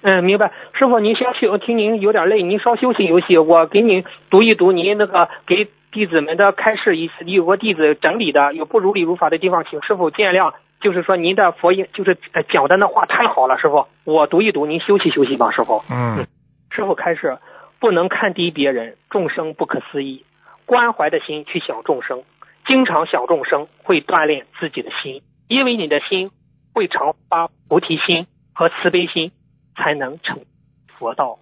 [0.01, 0.51] 嗯，明白。
[0.73, 10.53] 师傅，您休息，我听您有点累，您稍休息休息，我给您读一读您那个给弟子们的开示，一有个弟子整理的有不如理如法的地方，请师傅见谅。
[10.79, 15.83] 就是说您的佛印，就是呃讲的那话太好了，师傅，我读一读，您休息休息吧，师傅。
[15.89, 16.25] 嗯，
[16.71, 17.37] 师傅开始，
[17.79, 20.25] 不能看低别人，众生不可思议，
[20.65, 22.23] 关怀的心去想众生，
[22.65, 26.31] 经常想众生会锻炼自己的心，因为你的心
[26.73, 29.31] 会常发菩提心和慈悲心，
[29.75, 30.39] 才能成
[30.87, 31.39] 佛道。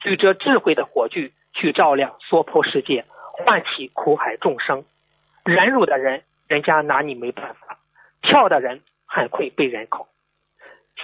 [0.00, 4.84] 举着智慧的火炬去照亮娑婆世界，唤起苦海众生。
[5.44, 7.78] 忍辱的人，人家拿你没办法；
[8.24, 10.08] 跳的人，很会被人考。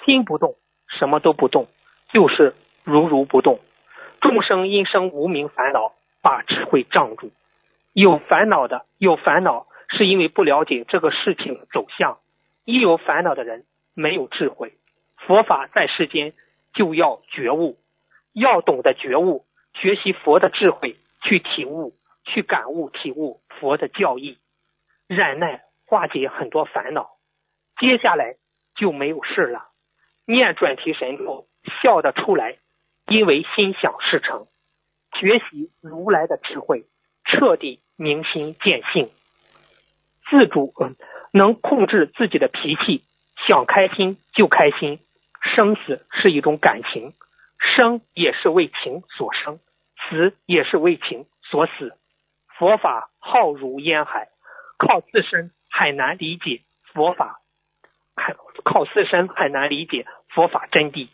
[0.05, 0.57] 心不动，
[0.99, 1.69] 什么都不动，
[2.13, 2.55] 就是
[2.85, 3.61] 如如不动。
[4.21, 5.93] 众生因生无名烦恼，
[6.23, 7.31] 把智慧障住。
[7.93, 12.19] 有烦恼的，有烦恼是因为不了解这个事情走向。
[12.65, 13.65] 一有烦恼的人
[13.95, 14.73] 没有智慧。
[15.17, 16.33] 佛法在世间
[16.73, 17.77] 就要觉悟，
[18.33, 19.45] 要懂得觉悟，
[19.75, 21.93] 学习佛的智慧，去体悟，
[22.25, 24.39] 去感悟、体悟佛的教义，
[25.07, 27.11] 忍耐化解很多烦恼。
[27.81, 28.37] 接下来
[28.77, 29.67] 就没有事了。
[30.25, 31.49] 念转提神咒，
[31.83, 32.59] 笑得出来，
[33.09, 34.47] 因为心想事成。
[35.19, 36.85] 学习如来的智慧，
[37.25, 39.11] 彻底明心见性。
[40.31, 40.73] 自主，
[41.33, 43.03] 能控制自己的脾气，
[43.49, 45.01] 想开心就开心。
[45.43, 47.15] 生死是一种感情，
[47.59, 49.59] 生也是为情所生，
[49.97, 51.97] 死也是为情所死。
[52.57, 54.29] 佛法浩如烟海，
[54.79, 56.63] 靠自身很难理解
[56.93, 57.41] 佛法，
[58.65, 61.09] 靠自身很难理解佛法真谛。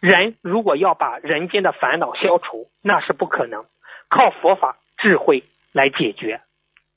[0.00, 3.66] 人如果要把人间的烦恼消除，那是不可能。
[4.08, 6.40] 靠佛法智慧来解决，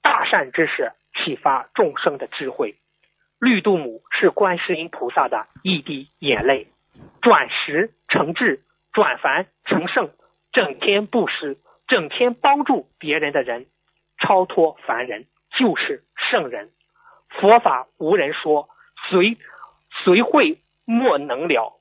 [0.02, 2.76] 大善之事启发众生的智慧。
[3.40, 6.68] 绿度母是观世音菩萨的一滴眼泪，
[7.22, 8.62] 转识成智，
[8.94, 10.12] 转凡成圣，
[10.54, 13.66] 整天布施，整天帮助别人的人，
[14.18, 15.26] 超脱凡人
[15.58, 16.72] 就是圣人。
[17.40, 18.70] 佛法无人说，
[19.10, 19.38] 谁
[20.04, 21.80] 谁会莫能了？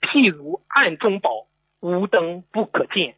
[0.00, 1.46] 譬如暗中宝，
[1.80, 3.16] 无灯不可见。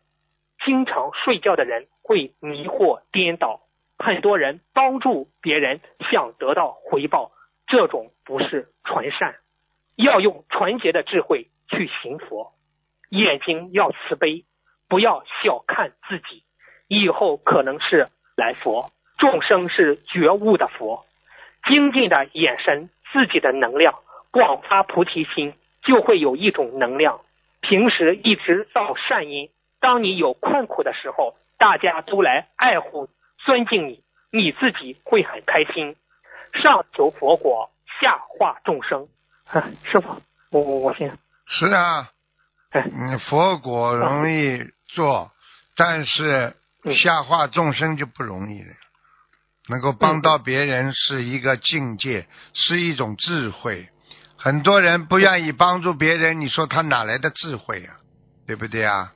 [0.65, 3.61] 经常睡觉的人会迷惑颠倒，
[3.99, 7.33] 很多人帮助别人想得到回报，
[7.67, 9.37] 这种不是纯善。
[9.97, 12.53] 要用纯洁的智慧去行佛，
[13.11, 14.45] 眼睛要慈悲，
[14.89, 16.45] 不要小看自己。
[16.89, 21.05] 以后可能是来佛，众生是觉悟的佛，
[21.69, 23.95] 精进的眼神，自己的能量，
[24.31, 25.55] 广发菩提心。
[25.83, 27.21] 就会有一种能量，
[27.61, 29.51] 平时一直造善因。
[29.79, 33.09] 当你有困苦的时候，大家都来爱护、
[33.45, 34.03] 尊敬你，
[34.33, 35.95] 你自己会很开心。
[36.61, 39.07] 上求佛果，下化众生。
[39.85, 41.17] 师傅，我我我先。
[41.47, 42.11] 是啊，
[42.73, 44.59] 你，佛果容易
[44.89, 45.31] 做，
[45.77, 46.57] 但是
[46.97, 48.75] 下化众生就不容易了。
[49.69, 53.89] 能够帮到别人是一个境界，是一种智慧。
[54.37, 57.91] 很多人不愿意帮助别人，你说他哪来的智慧呀？
[58.47, 59.13] 对不对啊？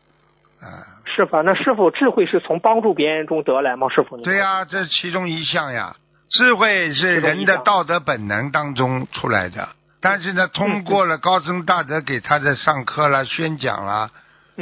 [0.61, 0.66] 啊，
[1.07, 1.40] 是吧？
[1.42, 3.88] 那师傅，智慧是从帮助别人中得来吗？
[3.88, 5.94] 师傅，对呀，这是其中一项呀。
[6.30, 9.68] 智慧是人的道德本能当中出来的，
[10.01, 14.11] 但是呢，通过了高僧大德给他的上课了、宣讲了，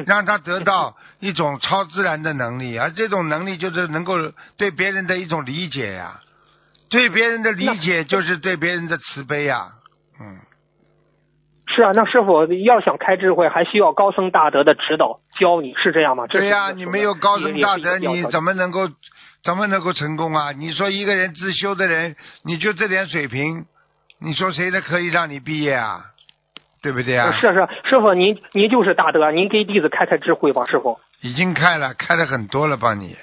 [0.06, 4.16] 让他得到一种超自然的能力，而这种能力就是能够
[4.56, 6.20] 对别人的一种理解呀，
[6.90, 9.68] 对别人的理解就是对别人的慈悲呀，
[10.20, 10.38] 嗯。
[11.70, 16.26] 是啊，那师傅要想开智慧，还需要高僧大德的指导教你，是这样吗？
[16.26, 18.88] 对呀，你没有高僧大德，你怎么能够
[19.44, 20.50] 怎么能够成功啊？
[20.52, 23.66] 你说一个人自修的人，你就这点水平，
[24.18, 26.00] 你说谁的可以让你毕业啊？
[26.82, 27.32] 对不对啊？
[27.32, 30.98] 是是，师傅您您就是大德，您给弟子开开智慧吧，师傅。
[31.22, 33.16] 已经开了，开了很多了，帮你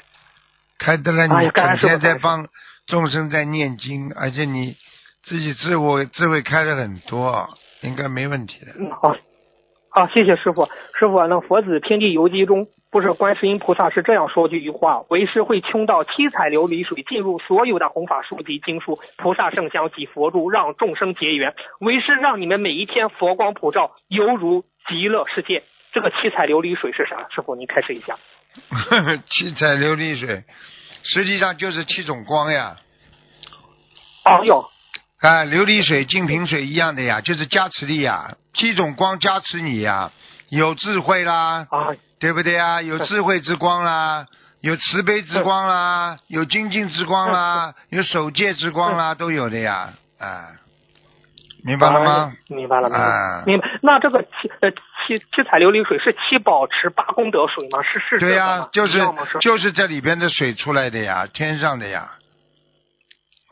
[0.77, 2.47] 开的了，你整天在帮
[2.87, 4.75] 众生在念经，而且你
[5.23, 7.49] 自己智慧智慧开了很多。
[7.81, 8.71] 应该没问题的。
[8.79, 9.15] 嗯，好，
[9.89, 10.65] 好，谢谢师傅。
[10.97, 21.53] 师傅，那《佛子天地游记》中不是观世音菩萨是这样说句一句话：为师会倾倒七彩琉璃水进入所有的弘法书籍经书、菩萨圣像及佛珠，让众生结缘。
[21.79, 25.63] 为师让你们每一天佛光普照，犹如极乐世界。
[25.91, 27.27] 这个七彩琉璃水是啥？
[27.35, 28.15] 师傅，您开始一下。
[29.29, 30.43] 七彩琉璃水，
[31.03, 32.77] 实际上就是七种光呀。
[34.23, 34.69] 哦呦。
[35.19, 40.11] 啊，琉璃水、净瓶水一样的呀，就是加持力呀，七种光加持你呀，
[40.49, 41.89] 有智慧啦，啊，
[42.19, 42.81] 对不对呀？
[42.81, 44.25] 有智慧之光啦，
[44.61, 49.89] 有慈悲之光啦，有精进之光啦，有守戒之光啦，都有的呀，
[50.19, 50.49] 啊，
[51.63, 52.33] 明白了吗？
[52.47, 53.43] 明白了，明白。
[53.45, 53.69] 明白。
[53.81, 57.81] 那这个七呃七七彩琉璃水是七宝池八功德水吗？
[57.83, 58.99] 是是对呀，就是
[59.41, 62.11] 就是这里边的水出来的呀，天上的呀。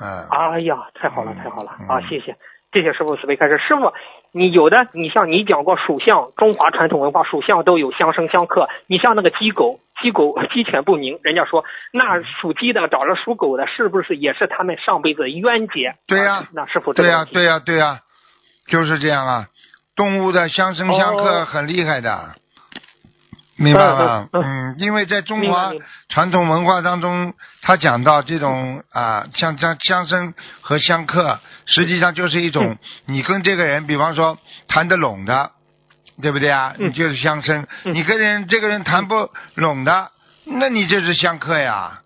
[0.04, 2.02] 嗯，哎呀，太好了，太好了啊！
[2.10, 2.36] 谢谢，
[2.74, 3.58] 谢谢师傅慈悲开示。
[3.60, 3.94] 师傅，
[4.36, 8.68] 你有的，你像你讲过属相，中华传统文化属相都有相生相克。
[8.88, 15.96] 你像那个鸡狗，鸡狗鸡犬不宁，人家说那属鸡的找着属狗的，是不是也是他们上辈子冤结？
[16.08, 18.00] 对呀，那是否对呀，对呀，对呀，
[18.68, 19.48] 就是这样啊。
[19.96, 22.34] 动物的相生相克很厉害的。
[23.56, 24.28] 明白吗？
[24.34, 25.72] 嗯，因为在中华
[26.10, 35.52] 传统文化当中，他讲到这种啊，像相相生和相克，实际上就是一种你跟这个人，比方说谈得拢的，
[36.22, 36.74] 对不对啊？
[36.80, 37.68] 你就是相生。
[37.84, 40.10] 你跟人这个人谈不拢的，
[40.46, 42.02] 那你就是相克呀，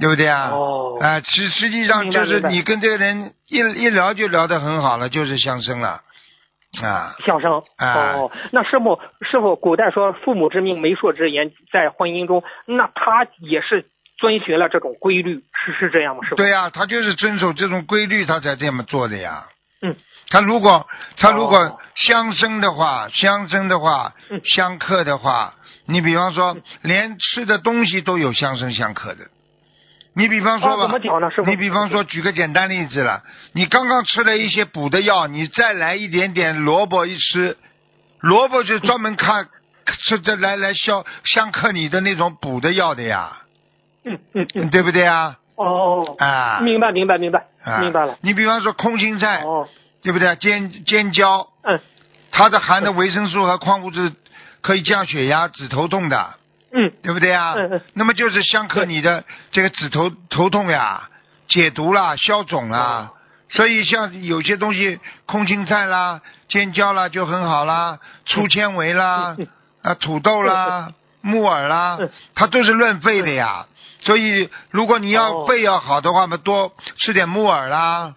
[0.00, 0.50] 对不对啊？
[0.50, 0.98] 哦。
[1.00, 6.00] 啊，实实际上就是你跟这个人一一聊就聊得很好了，就是相生了。
[6.82, 13.86] 啊，相声哦，那师傅师傅，古代说父母之命，媒妁之言，在婚姻中，那他也是
[14.18, 16.22] 遵循了这种规律，是是这样吗？
[16.24, 16.36] 师傅？
[16.36, 19.44] 对呀，他就是遵守这种规律，他才这么做的呀。
[19.82, 19.96] 嗯，
[20.30, 20.86] 他如果
[21.18, 24.14] 他如果相生的话，相生的话，
[24.44, 25.54] 相克的话，
[25.86, 29.26] 你比方说连吃的东西都有相生相克的，
[30.16, 30.98] 你比方说啊吧，
[31.46, 37.56] 你比方说，举个简单例子了，你刚刚吃了一些补的药，你再来一点点萝卜一吃，
[38.20, 39.48] 萝卜就专门看
[39.98, 43.42] 吃的来来消相克你的那种补的药的呀，
[44.04, 45.36] 嗯嗯嗯，对不对啊？
[45.56, 48.16] 哦，啊，明白明白明白啊明白了。
[48.20, 49.68] 你比方说空心菜，哦，
[50.02, 50.36] 对不对？
[50.36, 51.80] 尖尖椒，嗯
[52.30, 54.12] 它的含的维生素和矿物质
[54.60, 56.34] 可以降血压、止头痛的，
[56.74, 57.54] 嗯对不对啊？
[57.56, 61.08] 嗯嗯那么就是相克你的这个指头头痛呀，
[61.48, 63.12] 解毒啦、消肿啦。
[63.50, 69.36] 所以像有些东西，空心菜啦、尖椒啦就很好啦，粗纤维啦、
[69.82, 73.66] 啊土豆啦、木耳啦嗯，它都是润肺的呀。
[74.00, 78.14] 所以如果你要哦肺要好的话嘛，多吃点木耳啦，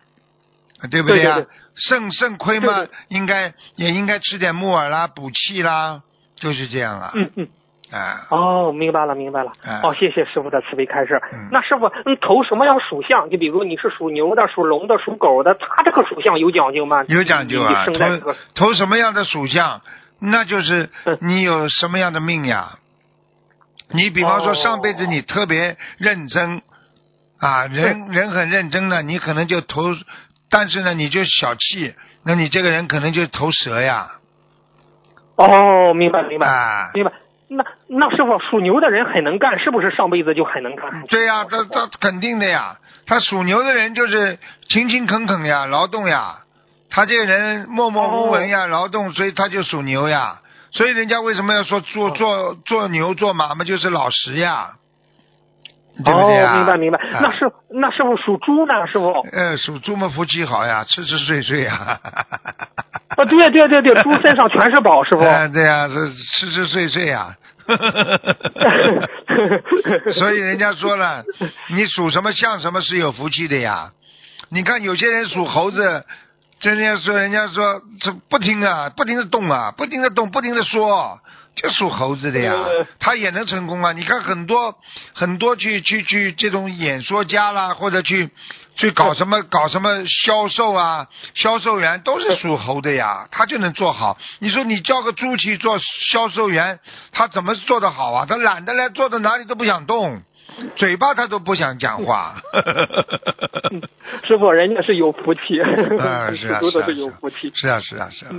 [0.90, 1.46] 对不对啊？
[1.76, 6.02] 肾肾亏嘛应该也应该吃点木耳啦，补气啦，
[6.36, 7.12] 就是这样啊。
[7.14, 7.48] 嗯嗯。
[7.92, 9.52] 啊，哦，明白了，明白了。
[9.64, 11.22] 哎哦，谢谢师傅的慈悲开示。
[11.32, 13.30] 嗯那师傅，嗯，投什么样属相？
[13.30, 17.04] 就比如你是属牛的、属龙的、属狗的，他这个属相有讲究吗？
[17.08, 19.82] 有讲究啊，投投什么样的属相，
[20.20, 22.78] 那就是嗯你有什么样的命呀。
[23.90, 26.62] 你比方说哦上辈子你特别认真
[27.40, 29.96] 啊，人人很认真的，你可能就投，
[30.50, 31.94] 但是呢你就小气，
[32.26, 34.10] 那你这个人可能就投蛇呀，
[35.38, 37.14] 哦，明白明白、啊，明白。
[37.50, 41.06] 那那师傅属牛的人很能干，是不是上辈子就很能干？
[41.08, 44.38] 对呀、他他肯定的呀，他属牛的人就是
[44.68, 46.40] 勤勤恳恳呀，劳动呀，
[46.90, 50.42] 他这个人默默无闻呀，劳动，所以他就属牛呀。
[50.72, 52.12] 所以人家为什么要说做哦。
[52.12, 54.74] 做做牛做马嘛，就是老实呀，
[56.04, 56.54] 对不对呀？
[56.54, 56.98] 哦，明白明白。
[57.00, 58.74] 啊那师那师傅属猪呢？
[58.88, 59.12] 师傅？
[59.32, 62.00] 呃，属猪嘛福气好呀，吃吃睡睡呀。
[63.18, 65.24] 啊，对对对对，猪身上全是宝，师傅。
[65.24, 67.36] 哎， 对呀，是吃吃睡睡呀。
[70.14, 71.24] 所以人家说了，
[71.74, 73.92] 你属什么像什么是有福气的呀。
[74.50, 76.06] 你看有些人属猴子，
[76.62, 81.20] 人家说人家说这不听啊，不停的动啊，不停的动，不停的说，
[81.58, 83.92] 就属猴子的呀呃，他也能成功啊。
[83.92, 84.76] 你看很多
[85.14, 88.30] 很多去去去这种演说家啦，或者去
[88.76, 94.18] 去搞什么搞什么销售啊，销售员都是属猴的呀，他就能做好。
[94.40, 95.80] 你说你叫个猪去做
[96.12, 96.80] 销售员，
[97.12, 98.26] 他怎么做得好啊？
[98.30, 100.22] 他懒得来，坐到哪里都不想动，
[100.76, 102.36] 嘴巴他都不想讲话。
[104.28, 105.60] 师傅，人家是有福气，
[106.00, 107.52] 啊，是啊， 是啊，有福气。
[107.56, 108.32] 是啊，是啊，是啊。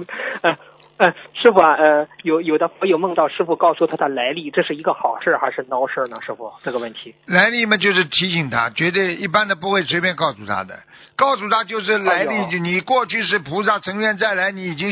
[0.42, 0.56] 呃
[0.98, 6.20] 呃，师傅啊，呃，有有的朋友梦到师傅告诉他的来历，这是一个好事还是孬事呢？
[6.20, 7.14] 师傅，这个问题。
[7.26, 10.80] 来历嘛，就是提醒他，绝对一般的不会随便告诉他的。
[11.14, 14.90] 告诉他就是来历，哎你过去是菩萨，成愿再来，你已经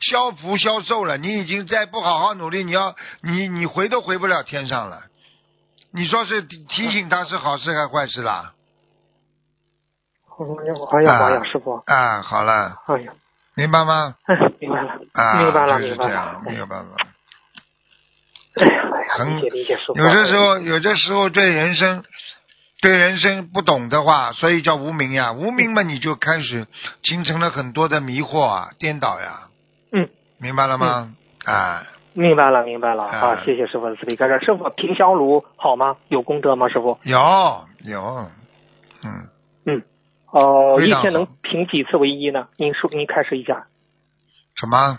[0.00, 5.02] 消福消寿了，你已经再不好好努力，你要你你回都回不了天上了。
[5.92, 8.52] 你说是提提醒他是好事还是坏事啦？
[10.92, 13.12] 哎呀妈呀，师傅，啊，好了，哎呀，
[13.58, 14.14] 明白吗？
[14.26, 16.42] 哎， 明白了，啊，明白了，就是这样，。
[16.46, 16.90] 没有办法。
[18.54, 18.64] 哎
[19.02, 22.04] 呀，很有的时候，有的时候对人生，
[22.80, 25.32] 对人生不懂的话，所以叫无名呀。
[25.32, 26.66] 无名嘛，你就开始
[27.02, 29.48] 形成了很多的迷惑啊、颠倒呀。
[29.92, 31.12] 嗯，明白了吗？
[31.44, 31.82] 啊，
[32.14, 33.42] 明白了，明白了啊啊！
[33.44, 34.38] 谢谢师傅的慈悲开示。
[34.44, 35.96] 师傅，平香炉好吗？
[36.08, 36.68] 有功德吗？
[36.68, 36.98] 师傅？
[37.02, 37.18] 有
[37.84, 38.30] 有，嗯，
[39.04, 39.28] 嗯。
[40.30, 42.48] 哦、一天能好评几次为一呢？
[42.56, 43.66] 您说，您开始一下。
[44.54, 44.98] 什么？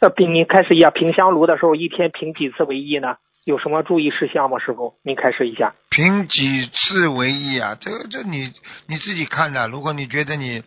[0.00, 3.16] 呃，评您开始一下，评香炉的时候一天评几次为一呢？
[3.44, 4.58] 有什么注意事项吗？
[4.58, 5.74] 师傅，您开始一下。
[5.90, 7.76] 评几次为一啊？
[7.80, 8.52] 这个这你
[8.86, 9.68] 你自己看的。
[9.68, 10.62] 如果你觉得你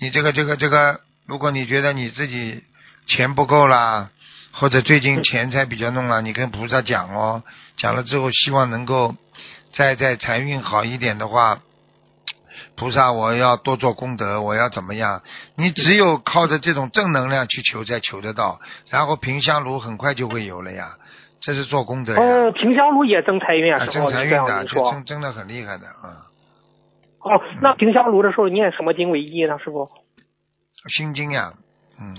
[0.00, 2.62] 你这个这个这个，如果你觉得你自己
[3.06, 4.10] 钱不够啦，
[4.52, 7.42] 或者最近钱财比较弄了，你跟菩萨讲哦，
[7.76, 9.16] 讲了之后希望能够
[9.72, 11.60] 再再财运好一点的话，
[12.80, 15.20] 菩萨我要多做功德，我要怎么样？
[15.54, 18.58] 你只有靠着这种正能量去求，才求得到。
[18.88, 20.96] 然后平香炉很快就会有了呀，
[21.42, 22.20] 这是做功德呀。
[22.20, 24.92] 哦，平香炉也增财运啊，增财运的，就一说。
[24.92, 26.24] 真真的很厉害的啊！
[27.20, 29.58] 哦，那平香炉的时候念什么经为一呢？
[29.58, 29.86] 师傅？
[30.88, 31.52] 心经呀，
[32.00, 32.16] 嗯，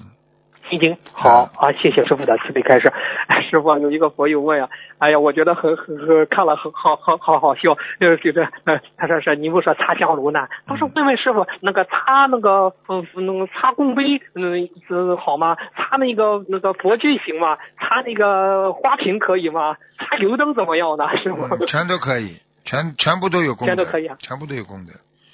[0.72, 2.91] 心经好啊，谢谢师傅的慈悲开示。
[3.28, 4.69] 哎，师傅啊有一个佛友问啊，
[4.99, 10.47] 哎呀，我觉得很很很看了很好好好好笑，就是觉得呃，他说是你不说擦香炉呢？
[10.65, 14.03] 他说问问师傅，那个擦那个嗯那个擦供杯
[14.36, 15.57] 嗯呃好吗？
[15.76, 17.57] 擦那个那个佛具行吗？
[17.78, 19.76] 擦那个花瓶可以吗？
[19.99, 21.05] 擦油灯怎么样呢？
[21.17, 21.43] 师傅？
[21.45, 24.91] 嗯全都可以，全全部都有功德，全都可以啊全部都有功德。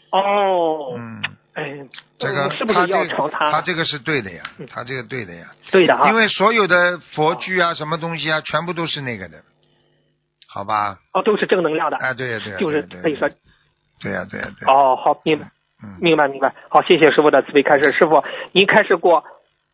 [0.10, 1.22] 哦，嗯，
[1.58, 1.74] 哎，
[2.20, 3.52] 这个嗯是不是要他这朝他？
[3.52, 9.42] 他这个是对的呀嗯，他这个对的呀，对的啊，因为所有的佛具啊，什么东西啊，全部都是那个的，
[10.48, 11.00] 好吧？
[11.14, 11.98] 哦，都是正能量的。
[11.98, 13.28] 哎，对呀对呀，就是可以说。
[14.00, 14.72] 对呀对呀对。
[14.72, 15.46] 哦，好，明白，
[15.84, 16.54] 嗯，明白明白。
[16.70, 17.92] 好，谢谢师傅的慈悲开示。
[17.92, 19.24] 师傅，您开示过，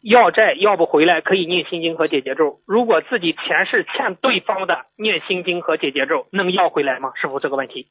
[0.02, 2.60] 要债要不回来可以念心经和解结咒。
[2.66, 7.12] 如果自己前世欠对方的，念心经和解结咒能要回来吗？
[7.20, 7.88] 师傅这个问题。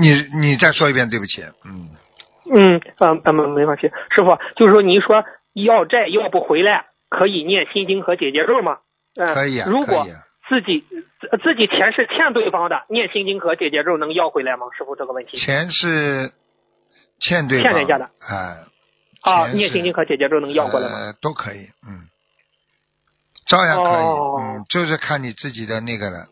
[0.00, 1.90] 你你再说一遍，对不起，嗯。
[2.50, 8.78] 嗯，啊啊没没关系，师傅就是说，您说要债要不回来可以念心经和解结咒吗？
[9.14, 9.68] 嗯，可以啊。
[9.70, 10.06] 如果
[10.48, 10.84] 自己
[11.44, 14.66] 自己钱是欠对方的，念心经和解结咒能要回来吗？
[14.76, 15.38] 师傅这个问题。
[15.38, 16.32] 钱是
[17.20, 18.56] 欠对欠人家的，哎。
[19.22, 20.98] 啊，念心经和解结咒能要回来吗？
[20.98, 22.10] 呃，都可以，嗯，
[23.46, 24.04] 照样可以，
[24.42, 26.26] 嗯，就是看你自己的那个了。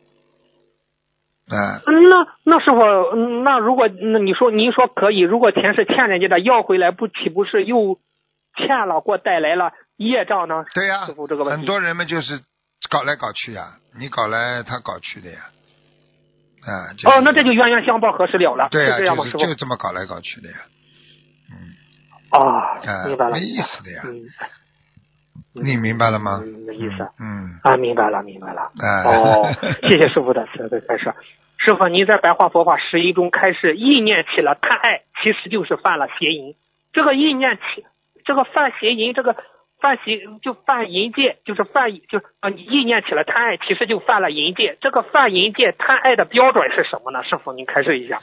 [1.50, 7.98] 嗯，那那师傅，那如果那你说您说可以，如果钱是欠人家的，要回来不岂不是又
[8.56, 10.64] 欠了给我带来了业障呢？
[10.74, 12.40] 对呀，师傅这个问题，很多人们就是
[12.88, 15.38] 搞来搞去呀，你搞来他搞去的呀，
[16.62, 18.68] 啊，哦，那这就冤冤相报何时了了？
[18.70, 20.56] 对呀，就是就这么搞来搞去的呀，
[21.50, 21.74] 嗯，
[22.30, 24.02] 啊，明白了，没意思的呀。
[25.52, 26.40] 你明白了吗？
[26.64, 27.02] 没意思。
[27.18, 28.70] 嗯啊，明白了，明白了。
[28.78, 29.50] 哎哦，
[29.90, 31.12] 谢谢师傅的慈悲开示。
[31.62, 36.54] 师傅，您在白话佛法十一中开始，意念起了贪爱，其实就是犯了邪淫。
[36.94, 37.84] 这个意念起，
[38.24, 39.36] 这个犯邪淫，这个
[39.78, 44.78] 犯邪就犯淫戒，就是犯就啊，你意念起了贪爱，其实就犯了淫戒。
[44.80, 47.22] 这个犯淫戒贪爱的标准是什么呢？
[47.24, 48.20] 师傅，您开示一下。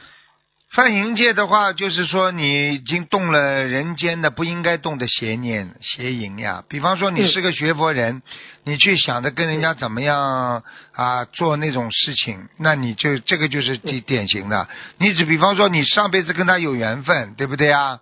[0.78, 6.64] 犯淫戒的话，就是说你已经动了人间的不应该动的邪念、邪淫呀。
[6.70, 8.22] 比方说，你是个学佛人，
[8.64, 10.62] 你去想着跟人家怎么样
[10.92, 14.70] 啊做那种事情，那你就这个就是典典型的。
[15.00, 18.00] 你只比方说，你上辈子跟他有缘分，对不对啊？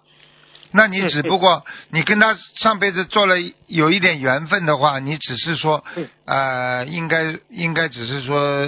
[0.73, 3.35] 那你只不过你跟他上辈子做了
[3.67, 5.81] 有一点缘分的话，你只是说
[6.25, 8.67] 呃，应该应该只是说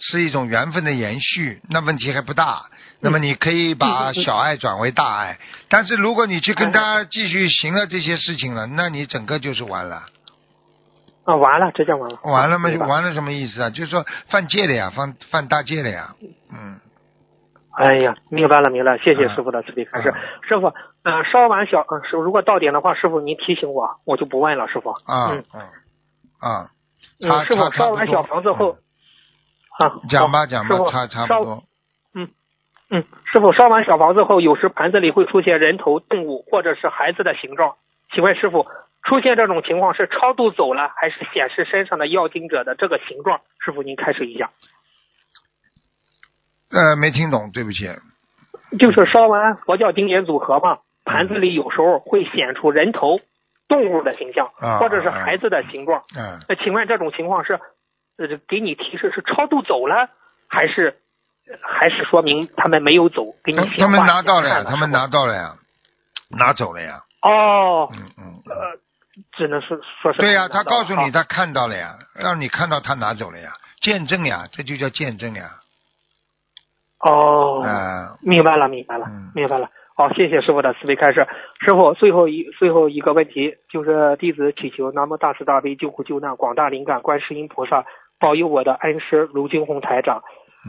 [0.00, 2.64] 是一种缘分的延续，那问题还不大。
[3.06, 5.38] 那么你可以把小爱转为大爱，
[5.68, 10.02] 但是如果你去跟他继续行了这些事情了，那你整个就是完了。
[11.24, 12.18] 啊，完了，这叫完了。
[12.24, 12.68] 完了吗？
[12.86, 13.70] 完了什么意思啊？
[13.70, 16.16] 就是说犯戒了呀，犯犯大戒了呀。
[16.52, 16.80] 嗯。
[17.78, 20.12] 哎呀，明白了，明白了，谢谢师傅的慈悲开示。
[20.48, 20.72] 师傅，
[21.04, 24.90] 嗯，烧完小，嗯，师傅，如果到点的话，师傅您提醒我，我就不问了，师傅。
[24.90, 25.60] 啊嗯
[26.40, 26.70] 啊。
[27.20, 28.78] 嗯，师傅烧完小房子后，
[29.78, 31.64] 啊，讲吧讲吧，差差不多。
[32.88, 37.74] 嗯，师傅烧完小房子后，有时盘子里会出现人头、动物或者是孩子的形状。
[38.14, 38.64] 请问师傅，
[39.02, 43.40] 出现这种情况是超度走了，还是显示身上的要经者的这个形状？
[43.58, 44.50] 师傅您开始一下。
[46.70, 47.86] 呃，没听懂，对不起。
[48.78, 53.18] 就是烧完佛教经典组合嘛，盘子里有时候会显出人头、
[53.66, 56.04] 动物的形象，或者是孩子的形状。
[56.16, 56.38] 嗯。
[56.48, 57.54] 那请问这种情况是，
[58.16, 60.08] 呃，给你提示是超度走了，
[60.48, 60.98] 还是？
[61.62, 65.54] 还是说明他们没有走，给你他们拿到了呀，他们拿到了呀，
[66.30, 67.04] 拿走了呀。
[67.22, 67.88] 哦。
[67.92, 68.42] 嗯嗯。
[68.48, 68.78] 呃，
[69.36, 70.18] 只能是说是。
[70.18, 75.60] 对呀，他告诉你他看到了呀，让你看到他拿走了呀，见证呀，这就叫见证呀。
[77.00, 77.62] 哦。
[77.62, 78.18] 啊。
[78.22, 79.70] 明白了，明白了，明白了。
[79.94, 81.26] 好，谢谢师傅的慈悲开示。
[81.60, 87.86] 师傅，最后一最后一个问题，就是弟子祈求南无大慈大悲救苦救难广大灵感观世音菩萨
[88.18, 90.22] 保佑我的恩师卢金红台长。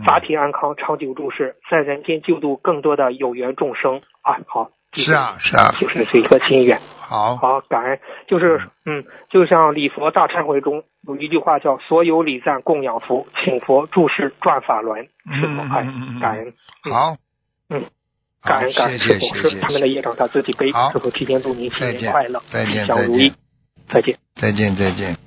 [0.06, 4.38] 法体安康，长久住世，在人间救度更多的有缘众生啊！
[4.48, 6.80] 好，是啊，是啊，就是这个心愿。
[7.00, 8.00] 好，好，感恩。
[8.28, 15.62] 就是嗯，就像礼佛大忏悔中有一句话叫“所有礼赞供养佛，请佛注视转法轮”，是否？
[15.64, 15.88] 哎，
[16.22, 16.54] 感恩。
[16.84, 17.18] 好，
[17.70, 17.84] 嗯，
[18.44, 20.72] 感恩感恩师傅，是他们的业障他自己背。
[20.92, 23.34] 师傅提前祝您新年快乐，吉祥如意。
[23.90, 25.27] 再见，再见，再见。